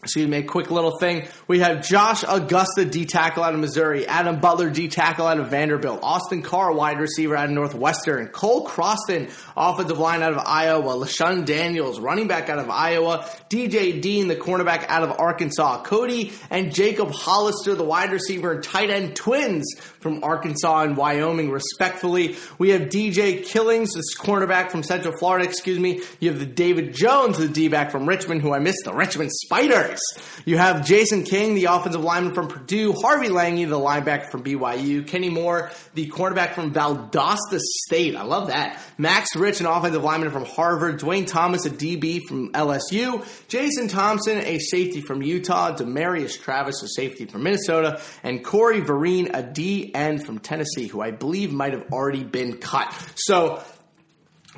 excuse 0.03 0.27
me, 0.27 0.37
a 0.37 0.43
quick 0.43 0.69
little 0.69 0.97
thing. 0.97 1.27
We 1.47 1.59
have 1.59 1.87
Josh 1.87 2.23
Augusta, 2.27 2.85
D 2.85 3.05
tackle 3.05 3.43
out 3.43 3.53
of 3.53 3.59
Missouri, 3.59 4.05
Adam 4.05 4.39
Butler, 4.39 4.69
D 4.69 4.87
tackle 4.89 5.25
out 5.25 5.39
of 5.39 5.49
Vanderbilt, 5.49 5.99
Austin 6.03 6.41
Carr, 6.41 6.73
wide 6.73 6.99
receiver 6.99 7.35
out 7.35 7.45
of 7.45 7.51
Northwestern, 7.51 8.27
Cole 8.27 8.67
Croston, 8.67 9.31
offensive 9.55 9.97
line 9.97 10.21
out 10.21 10.33
of 10.33 10.39
Iowa, 10.39 10.95
LeShun 10.95 11.45
Daniels, 11.45 11.99
running 11.99 12.27
back 12.27 12.49
out 12.49 12.59
of 12.59 12.69
Iowa, 12.69 13.25
DJ 13.49 14.01
Dean, 14.01 14.27
the 14.27 14.35
cornerback 14.35 14.85
out 14.87 15.03
of 15.03 15.19
Arkansas, 15.19 15.83
Cody 15.83 16.33
and 16.49 16.73
Jacob 16.73 17.11
Hollister, 17.11 17.75
the 17.75 17.83
wide 17.83 18.11
receiver 18.11 18.51
and 18.51 18.63
tight 18.63 18.89
end 18.89 19.15
twins 19.15 19.75
from 20.03 20.23
Arkansas 20.23 20.81
and 20.81 20.95
Wyoming, 20.95 21.49
respectfully. 21.49 22.35
We 22.59 22.69
have 22.71 22.83
DJ 22.89 23.43
Killings, 23.43 23.93
the 23.93 24.03
cornerback 24.19 24.69
from 24.69 24.83
Central 24.83 25.15
Florida, 25.17 25.47
excuse 25.47 25.79
me. 25.79 26.01
You 26.19 26.29
have 26.29 26.39
the 26.39 26.45
David 26.45 26.93
Jones, 26.93 27.37
the 27.37 27.47
D 27.47 27.69
back 27.69 27.89
from 27.89 28.07
Richmond, 28.07 28.41
who 28.41 28.53
I 28.53 28.59
missed, 28.59 28.83
the 28.83 28.93
Richmond 28.93 29.31
Spiders. 29.31 30.01
You 30.45 30.57
have 30.57 30.85
Jason 30.85 31.23
King, 31.23 31.55
the 31.55 31.65
offensive 31.65 32.03
lineman 32.03 32.33
from 32.33 32.49
Purdue, 32.49 32.93
Harvey 32.93 33.29
Langi, 33.29 33.67
the 33.67 33.79
linebacker 33.79 34.29
from 34.29 34.43
BYU, 34.43 35.07
Kenny 35.07 35.29
Moore, 35.29 35.71
the 35.93 36.07
cornerback 36.09 36.53
from 36.53 36.73
Valdosta 36.73 37.59
State. 37.59 38.15
I 38.15 38.23
love 38.23 38.47
that. 38.47 38.79
Max 38.97 39.35
Rich, 39.35 39.61
an 39.61 39.65
offensive 39.65 40.03
lineman 40.03 40.31
from 40.31 40.45
Harvard, 40.45 40.99
Dwayne 40.99 41.25
Thomas, 41.25 41.65
a 41.65 41.69
DB 41.69 42.21
from 42.27 42.51
LSU, 42.51 43.25
Jason 43.47 43.87
Thompson, 43.87 44.39
a 44.39 44.59
safety 44.59 44.99
from 44.99 45.21
Utah, 45.21 45.75
Damarius 45.75 46.39
Travis, 46.39 46.83
a 46.83 46.87
safety 46.89 47.25
from 47.25 47.43
Minnesota, 47.43 48.01
and 48.23 48.43
Corey 48.43 48.81
Vereen, 48.81 49.31
a 49.33 49.41
D 49.43 49.92
end 49.93 50.25
from 50.25 50.39
Tennessee, 50.39 50.87
who 50.87 51.01
I 51.01 51.11
believe 51.11 51.51
might 51.51 51.73
have 51.73 51.91
already 51.91 52.23
been 52.23 52.57
cut. 52.57 52.93
So 53.15 53.63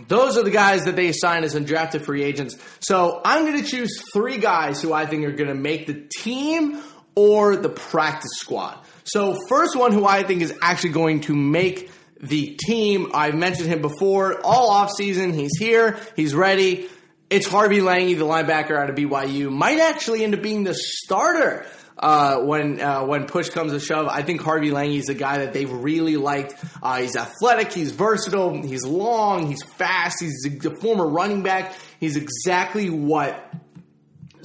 those 0.07 0.37
are 0.37 0.43
the 0.43 0.51
guys 0.51 0.85
that 0.85 0.95
they 0.95 1.07
assign 1.07 1.43
as 1.43 1.55
undrafted 1.55 2.01
free 2.01 2.23
agents. 2.23 2.57
So 2.79 3.21
I'm 3.23 3.45
going 3.45 3.63
to 3.63 3.69
choose 3.69 4.03
three 4.13 4.37
guys 4.37 4.81
who 4.81 4.93
I 4.93 5.05
think 5.05 5.25
are 5.25 5.31
going 5.31 5.49
to 5.49 5.55
make 5.55 5.87
the 5.87 6.07
team 6.17 6.81
or 7.15 7.55
the 7.55 7.69
practice 7.69 8.31
squad. 8.35 8.77
So 9.05 9.37
first 9.47 9.75
one 9.75 9.93
who 9.93 10.05
I 10.05 10.23
think 10.23 10.41
is 10.41 10.53
actually 10.61 10.91
going 10.91 11.21
to 11.21 11.35
make 11.35 11.91
the 12.19 12.57
team. 12.59 13.11
I've 13.13 13.35
mentioned 13.35 13.69
him 13.69 13.81
before. 13.81 14.41
All 14.43 14.71
offseason, 14.71 15.33
he's 15.33 15.57
here. 15.57 15.97
He's 16.15 16.35
ready. 16.35 16.89
It's 17.29 17.47
Harvey 17.47 17.79
Langi, 17.79 18.17
the 18.17 18.25
linebacker 18.25 18.77
out 18.77 18.89
of 18.89 18.95
BYU. 18.95 19.51
Might 19.51 19.79
actually 19.79 20.23
end 20.23 20.35
up 20.35 20.41
being 20.41 20.63
the 20.63 20.75
starter 20.75 21.65
uh, 21.97 22.39
when 22.39 22.81
uh, 22.81 23.05
when 23.05 23.25
push 23.25 23.49
comes 23.49 23.71
to 23.71 23.79
shove. 23.79 24.07
I 24.07 24.21
think 24.21 24.41
Harvey 24.41 24.71
Langi 24.71 24.97
is 24.97 25.09
a 25.09 25.13
guy 25.13 25.39
that 25.39 25.53
they've 25.53 25.71
really 25.71 26.17
liked. 26.17 26.55
Uh, 26.81 26.97
he's 26.97 27.15
athletic, 27.15 27.71
he's 27.71 27.91
versatile, 27.91 28.61
he's 28.61 28.85
long, 28.85 29.47
he's 29.47 29.63
fast, 29.63 30.17
he's 30.19 30.65
a 30.65 30.75
former 30.77 31.07
running 31.07 31.43
back. 31.43 31.75
He's 31.99 32.17
exactly 32.17 32.89
what 32.89 33.53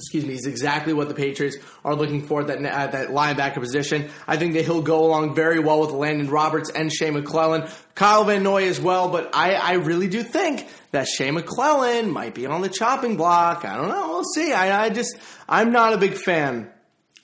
excuse 0.01 0.25
me, 0.25 0.33
he's 0.33 0.47
exactly 0.47 0.93
what 0.93 1.07
the 1.09 1.13
Patriots 1.13 1.57
are 1.85 1.93
looking 1.93 2.25
for 2.25 2.41
at 2.41 2.47
that, 2.47 2.63
at 2.65 2.91
that 2.93 3.09
linebacker 3.09 3.59
position. 3.59 4.09
I 4.27 4.35
think 4.35 4.53
that 4.53 4.65
he'll 4.65 4.81
go 4.81 5.05
along 5.05 5.35
very 5.35 5.59
well 5.59 5.79
with 5.79 5.91
Landon 5.91 6.27
Roberts 6.27 6.71
and 6.71 6.91
Shea 6.91 7.11
McClellin, 7.11 7.71
Kyle 7.93 8.23
Van 8.23 8.41
Noy 8.41 8.67
as 8.67 8.81
well, 8.81 9.09
but 9.09 9.29
I, 9.35 9.53
I 9.53 9.73
really 9.73 10.07
do 10.07 10.23
think 10.23 10.67
that 10.89 11.07
Shea 11.07 11.29
McClellin 11.29 12.09
might 12.09 12.33
be 12.33 12.47
on 12.47 12.61
the 12.61 12.69
chopping 12.69 13.15
block. 13.15 13.63
I 13.63 13.77
don't 13.77 13.89
know. 13.89 14.07
We'll 14.09 14.23
see. 14.23 14.51
I, 14.51 14.85
I 14.85 14.89
just, 14.89 15.15
I'm 15.47 15.71
not 15.71 15.93
a 15.93 15.97
big 15.97 16.15
fan 16.15 16.71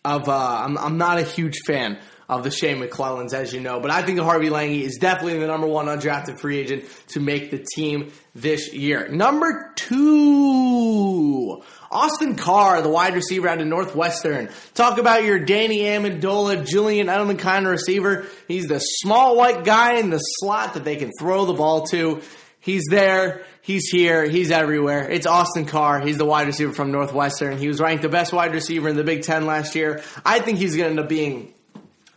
of. 0.08 0.30
Uh, 0.30 0.62
I'm, 0.64 0.78
I'm 0.78 0.98
not 0.98 1.20
a 1.20 1.24
huge 1.24 1.60
fan 1.66 2.00
of 2.30 2.44
the 2.44 2.52
Shea 2.52 2.76
McClellins, 2.76 3.34
as 3.34 3.54
you 3.54 3.62
know. 3.62 3.80
But 3.80 3.92
I 3.92 4.02
think 4.02 4.20
Harvey 4.20 4.50
Langi 4.50 4.82
is 4.82 4.98
definitely 4.98 5.40
the 5.40 5.48
number 5.48 5.68
one 5.68 5.86
undrafted 5.86 6.40
free 6.40 6.58
agent 6.58 6.84
to 7.10 7.20
make 7.22 7.52
the 7.52 7.66
team 7.76 8.12
this 8.36 8.74
year. 8.74 9.08
Number 9.08 9.72
two, 9.76 11.62
Austin 11.90 12.36
Carr, 12.36 12.82
the 12.82 12.90
wide 12.90 13.14
receiver 13.14 13.48
out 13.48 13.62
of 13.62 13.68
Northwestern. 13.68 14.50
Talk 14.74 14.98
about 14.98 15.24
your 15.24 15.40
Danny 15.40 15.80
Amendola, 15.80 16.68
Julian 16.68 17.08
Edelman 17.08 17.40
kind 17.40 17.66
of 17.66 17.72
receiver. 17.72 18.26
He's 18.48 18.68
the 18.68 18.80
small 18.80 19.38
white 19.38 19.64
guy 19.64 19.94
in 19.94 20.10
the 20.10 20.20
slot 20.20 20.74
that 20.74 20.84
they 20.84 20.98
can 20.98 21.12
throw 21.18 21.46
the 21.46 21.54
ball 21.54 21.88
to. 21.88 22.22
He's 22.68 22.84
there. 22.90 23.46
He's 23.62 23.88
here. 23.88 24.26
He's 24.26 24.52
everywhere. 24.52 25.10
It's 25.10 25.26
Austin 25.26 25.64
Carr. 25.64 26.02
He's 26.02 26.18
the 26.18 26.26
wide 26.26 26.48
receiver 26.48 26.74
from 26.74 26.92
Northwestern. 26.92 27.58
He 27.58 27.70
was 27.70 27.80
ranked 27.80 28.02
the 28.02 28.10
best 28.10 28.34
wide 28.34 28.52
receiver 28.52 28.90
in 28.90 28.98
the 28.98 29.06
Big 29.06 29.22
Ten 29.22 29.46
last 29.46 29.74
year. 29.74 30.04
I 30.26 30.42
think 30.42 30.58
he's 30.58 30.76
going 30.76 30.88
to 30.88 30.90
end 30.90 31.00
up 31.00 31.08
being 31.08 31.54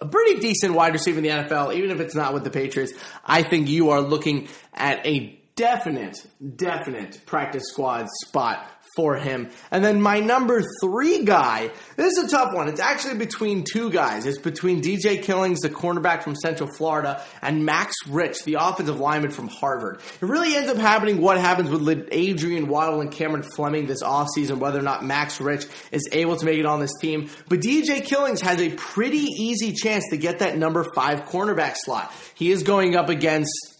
a 0.00 0.06
pretty 0.06 0.40
decent 0.40 0.74
wide 0.74 0.92
receiver 0.92 1.18
in 1.18 1.22
the 1.22 1.30
NFL, 1.30 1.76
even 1.76 1.92
if 1.92 2.00
it's 2.00 2.16
not 2.16 2.34
with 2.34 2.42
the 2.42 2.50
Patriots. 2.50 2.92
I 3.24 3.44
think 3.44 3.68
you 3.68 3.90
are 3.90 4.00
looking 4.00 4.48
at 4.74 5.06
a 5.06 5.38
definite, 5.54 6.26
definite 6.56 7.24
practice 7.26 7.62
squad 7.68 8.08
spot 8.24 8.66
for 9.00 9.16
him. 9.16 9.48
And 9.70 9.82
then 9.82 10.02
my 10.02 10.20
number 10.20 10.62
three 10.82 11.24
guy, 11.24 11.70
this 11.96 12.18
is 12.18 12.24
a 12.24 12.28
tough 12.28 12.52
one. 12.52 12.68
It's 12.68 12.80
actually 12.80 13.16
between 13.16 13.64
two 13.64 13.88
guys. 13.88 14.26
It's 14.26 14.36
between 14.36 14.82
DJ 14.82 15.22
Killings, 15.22 15.60
the 15.60 15.70
cornerback 15.70 16.22
from 16.22 16.36
Central 16.36 16.68
Florida, 16.68 17.22
and 17.40 17.64
Max 17.64 17.94
Rich, 18.06 18.44
the 18.44 18.58
offensive 18.60 19.00
lineman 19.00 19.30
from 19.30 19.48
Harvard. 19.48 20.00
It 20.20 20.26
really 20.26 20.54
ends 20.54 20.68
up 20.68 20.76
happening 20.76 21.22
what 21.22 21.38
happens 21.38 21.70
with 21.70 22.08
Adrian 22.12 22.68
Waddle 22.68 23.00
and 23.00 23.10
Cameron 23.10 23.42
Fleming 23.42 23.86
this 23.86 24.02
offseason, 24.02 24.58
whether 24.58 24.78
or 24.78 24.82
not 24.82 25.02
Max 25.02 25.40
Rich 25.40 25.64
is 25.92 26.06
able 26.12 26.36
to 26.36 26.44
make 26.44 26.58
it 26.58 26.66
on 26.66 26.80
this 26.80 26.92
team. 27.00 27.30
But 27.48 27.60
DJ 27.60 28.04
Killings 28.04 28.42
has 28.42 28.60
a 28.60 28.68
pretty 28.68 29.24
easy 29.38 29.72
chance 29.72 30.04
to 30.10 30.18
get 30.18 30.40
that 30.40 30.58
number 30.58 30.84
five 30.94 31.22
cornerback 31.22 31.76
slot. 31.76 32.12
He 32.34 32.50
is 32.50 32.64
going 32.64 32.96
up 32.96 33.08
against 33.08 33.79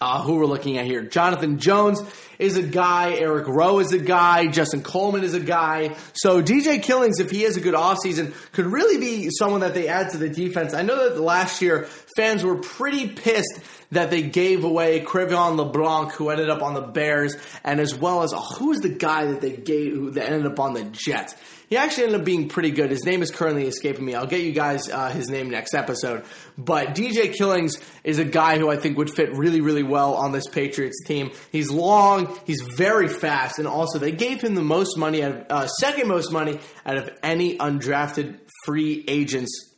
uh, 0.00 0.22
who 0.22 0.36
we're 0.36 0.46
looking 0.46 0.78
at 0.78 0.86
here. 0.86 1.02
Jonathan 1.02 1.58
Jones 1.58 2.00
is 2.38 2.56
a 2.56 2.62
guy. 2.62 3.14
Eric 3.14 3.48
Rowe 3.48 3.80
is 3.80 3.92
a 3.92 3.98
guy. 3.98 4.46
Justin 4.46 4.82
Coleman 4.82 5.24
is 5.24 5.34
a 5.34 5.40
guy. 5.40 5.96
So 6.12 6.42
DJ 6.42 6.82
Killings, 6.82 7.18
if 7.18 7.30
he 7.30 7.42
has 7.42 7.56
a 7.56 7.60
good 7.60 7.74
offseason, 7.74 8.32
could 8.52 8.66
really 8.66 8.98
be 8.98 9.30
someone 9.30 9.60
that 9.60 9.74
they 9.74 9.88
add 9.88 10.10
to 10.10 10.18
the 10.18 10.28
defense. 10.28 10.72
I 10.72 10.82
know 10.82 11.08
that 11.08 11.20
last 11.20 11.60
year 11.60 11.84
fans 12.16 12.44
were 12.44 12.56
pretty 12.56 13.08
pissed 13.08 13.60
that 13.90 14.10
they 14.10 14.22
gave 14.22 14.64
away 14.64 15.00
Cre'Von 15.00 15.56
LeBlanc, 15.56 16.12
who 16.12 16.30
ended 16.30 16.50
up 16.50 16.62
on 16.62 16.74
the 16.74 16.82
Bears, 16.82 17.36
and 17.64 17.80
as 17.80 17.94
well 17.94 18.22
as 18.22 18.32
oh, 18.34 18.40
who 18.58 18.68
was 18.68 18.80
the 18.80 18.88
guy 18.90 19.26
that 19.26 19.40
they 19.40 19.56
gave 19.56 19.94
who 19.94 20.10
that 20.12 20.26
ended 20.26 20.46
up 20.46 20.60
on 20.60 20.74
the 20.74 20.84
Jets. 20.84 21.34
He 21.68 21.76
actually 21.76 22.04
ended 22.04 22.20
up 22.20 22.24
being 22.24 22.48
pretty 22.48 22.70
good. 22.70 22.90
His 22.90 23.04
name 23.04 23.20
is 23.20 23.30
currently 23.30 23.66
escaping 23.66 24.04
me. 24.04 24.14
I'll 24.14 24.26
get 24.26 24.40
you 24.40 24.52
guys 24.52 24.88
uh, 24.88 25.10
his 25.10 25.28
name 25.28 25.50
next 25.50 25.74
episode. 25.74 26.24
But 26.56 26.94
DJ 26.94 27.34
Killings 27.34 27.76
is 28.04 28.18
a 28.18 28.24
guy 28.24 28.58
who 28.58 28.70
I 28.70 28.76
think 28.76 28.96
would 28.96 29.10
fit 29.10 29.34
really, 29.34 29.60
really 29.60 29.82
well 29.82 30.14
on 30.14 30.32
this 30.32 30.48
Patriots 30.48 31.02
team. 31.04 31.30
He's 31.52 31.70
long, 31.70 32.38
he's 32.46 32.62
very 32.62 33.08
fast, 33.08 33.58
and 33.58 33.68
also 33.68 33.98
they 33.98 34.12
gave 34.12 34.40
him 34.40 34.54
the 34.54 34.62
most 34.62 34.96
money, 34.96 35.22
out 35.22 35.32
of, 35.32 35.46
uh, 35.50 35.66
second 35.66 36.08
most 36.08 36.32
money 36.32 36.58
out 36.86 36.96
of 36.96 37.10
any 37.22 37.58
undrafted 37.58 38.38
free 38.64 39.04
agents 39.06 39.74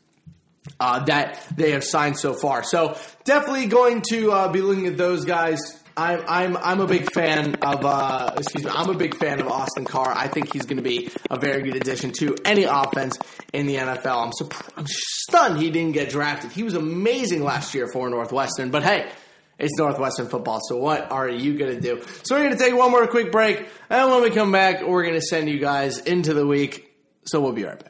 uh, 0.78 1.04
that 1.04 1.42
they 1.56 1.72
have 1.72 1.82
signed 1.82 2.18
so 2.18 2.34
far. 2.34 2.62
So 2.62 2.96
definitely 3.24 3.66
going 3.66 4.02
to 4.10 4.30
uh, 4.30 4.52
be 4.52 4.60
looking 4.60 4.86
at 4.86 4.96
those 4.96 5.24
guys. 5.24 5.58
I'm 5.96 6.22
I'm 6.26 6.56
I'm 6.56 6.80
a 6.80 6.86
big 6.86 7.12
fan 7.12 7.56
of 7.56 7.84
uh, 7.84 8.34
excuse 8.36 8.64
me. 8.64 8.70
I'm 8.72 8.88
a 8.90 8.94
big 8.94 9.16
fan 9.16 9.40
of 9.40 9.48
Austin 9.48 9.84
Carr. 9.84 10.12
I 10.12 10.28
think 10.28 10.52
he's 10.52 10.64
going 10.64 10.76
to 10.76 10.82
be 10.82 11.10
a 11.30 11.38
very 11.38 11.62
good 11.62 11.76
addition 11.76 12.12
to 12.18 12.36
any 12.44 12.64
offense 12.64 13.18
in 13.52 13.66
the 13.66 13.76
NFL. 13.76 14.26
I'm 14.26 14.32
surprised, 14.32 14.72
I'm 14.76 14.86
stunned 14.86 15.58
he 15.58 15.70
didn't 15.70 15.92
get 15.92 16.10
drafted. 16.10 16.52
He 16.52 16.62
was 16.62 16.74
amazing 16.74 17.42
last 17.42 17.74
year 17.74 17.88
for 17.92 18.08
Northwestern. 18.08 18.70
But 18.70 18.82
hey, 18.82 19.10
it's 19.58 19.76
Northwestern 19.76 20.28
football. 20.28 20.60
So 20.68 20.76
what 20.76 21.10
are 21.12 21.28
you 21.28 21.58
going 21.58 21.74
to 21.74 21.80
do? 21.80 22.02
So 22.22 22.36
we're 22.36 22.44
going 22.44 22.56
to 22.56 22.62
take 22.62 22.74
one 22.74 22.90
more 22.90 23.06
quick 23.06 23.30
break, 23.30 23.68
and 23.88 24.10
when 24.10 24.22
we 24.22 24.30
come 24.30 24.52
back, 24.52 24.82
we're 24.82 25.02
going 25.02 25.14
to 25.14 25.26
send 25.26 25.48
you 25.48 25.58
guys 25.58 25.98
into 25.98 26.34
the 26.34 26.46
week. 26.46 26.86
So 27.26 27.40
we'll 27.40 27.52
be 27.52 27.64
right 27.64 27.78
back. 27.78 27.89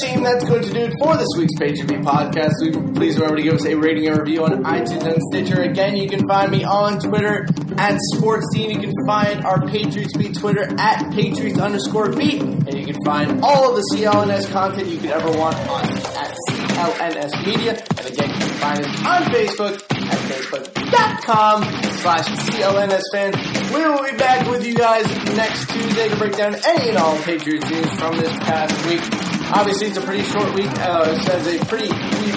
Team, 0.00 0.22
that's 0.22 0.44
going 0.44 0.62
to 0.62 0.70
do 0.70 0.80
it 0.80 0.94
for 1.00 1.16
this 1.16 1.28
week's 1.36 1.54
Page 1.58 1.80
of 1.80 1.90
Me 1.90 1.96
podcast. 1.96 2.52
Please 2.94 3.14
remember 3.14 3.36
to 3.36 3.42
give 3.42 3.54
us 3.54 3.64
a 3.66 3.74
rating 3.74 4.06
and 4.08 4.18
review 4.18 4.44
on 4.44 4.64
iTunes 4.64 5.04
and 5.04 5.20
Stitcher. 5.30 5.62
Again, 5.62 5.96
you 5.96 6.08
can 6.08 6.26
find 6.26 6.50
me 6.50 6.64
on 6.64 6.98
Twitter 6.98 7.46
at 7.78 7.98
Sportstein. 8.14 8.72
You 8.72 8.80
can 8.80 8.92
find 9.06 9.44
our 9.44 9.66
Patriots 9.66 10.16
Beat 10.16 10.36
Twitter 10.36 10.68
at 10.78 11.12
Patriots 11.12 11.58
underscore 11.58 12.12
beat. 12.12 12.42
And 12.42 12.74
you 12.74 12.84
can 12.86 12.96
find 13.04 13.44
all 13.44 13.70
of 13.70 13.76
the 13.76 13.96
CLNS 13.96 14.50
content 14.52 14.88
you 14.88 14.98
could 14.98 15.10
ever 15.10 15.30
want 15.38 15.56
on 15.68 15.84
at 15.84 16.36
CLNS 16.48 17.46
Media. 17.46 17.72
And 17.72 18.06
again, 18.06 18.30
you 18.30 18.36
can 18.36 18.56
find 18.58 18.80
us 18.80 19.06
on 19.06 19.22
Facebook 19.32 19.74
at 19.92 20.18
Facebook.com 20.30 21.62
slash 21.98 22.26
CLNS 22.26 23.02
fans. 23.12 23.36
We 23.72 23.80
will 23.82 24.02
be 24.02 24.16
back 24.16 24.48
with 24.50 24.66
you 24.66 24.74
guys 24.74 25.06
next 25.36 25.70
Tuesday 25.70 26.08
to 26.08 26.16
break 26.16 26.36
down 26.36 26.54
any 26.66 26.90
and 26.90 26.98
all 26.98 27.16
Patriots 27.22 27.68
news 27.70 27.92
from 27.98 28.16
this 28.16 28.32
past 28.38 28.86
week. 28.86 29.33
Obviously, 29.52 29.88
it's 29.88 29.98
a 29.98 30.02
pretty 30.02 30.22
short 30.24 30.54
week. 30.54 30.70
Uh, 30.78 31.04
it 31.08 31.22
says 31.22 31.46
a 31.46 31.64
pretty, 31.66 31.88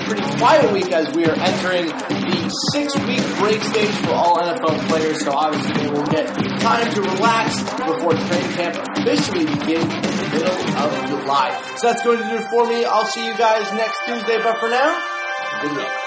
pretty 0.06 0.22
quiet 0.38 0.72
week 0.72 0.92
as 0.92 1.14
we 1.16 1.26
are 1.26 1.36
entering 1.36 1.88
the 1.88 2.50
six-week 2.72 3.24
break 3.40 3.64
stage 3.64 3.96
for 4.06 4.12
all 4.12 4.38
NFL 4.38 4.88
players. 4.90 5.24
So 5.24 5.32
obviously, 5.32 5.74
they 5.74 5.90
will 5.90 6.06
get 6.08 6.28
time 6.60 6.92
to 6.94 7.02
relax 7.02 7.64
before 7.64 8.14
training 8.14 8.52
camp 8.56 8.76
officially 8.98 9.46
begins 9.46 9.94
in 9.94 10.02
the 10.02 10.30
middle 10.32 10.78
of 10.78 11.10
July. 11.10 11.62
So 11.78 11.88
that's 11.88 12.04
going 12.04 12.20
to 12.20 12.30
do 12.30 12.36
it 12.36 12.48
for 12.50 12.68
me. 12.68 12.86
I'll 12.86 13.06
see 13.06 13.26
you 13.26 13.36
guys 13.38 13.72
next 13.74 13.98
Tuesday. 14.06 14.38
But 14.42 14.60
for 14.60 14.70
now, 14.70 15.02
good 15.62 15.74
night. 15.74 16.07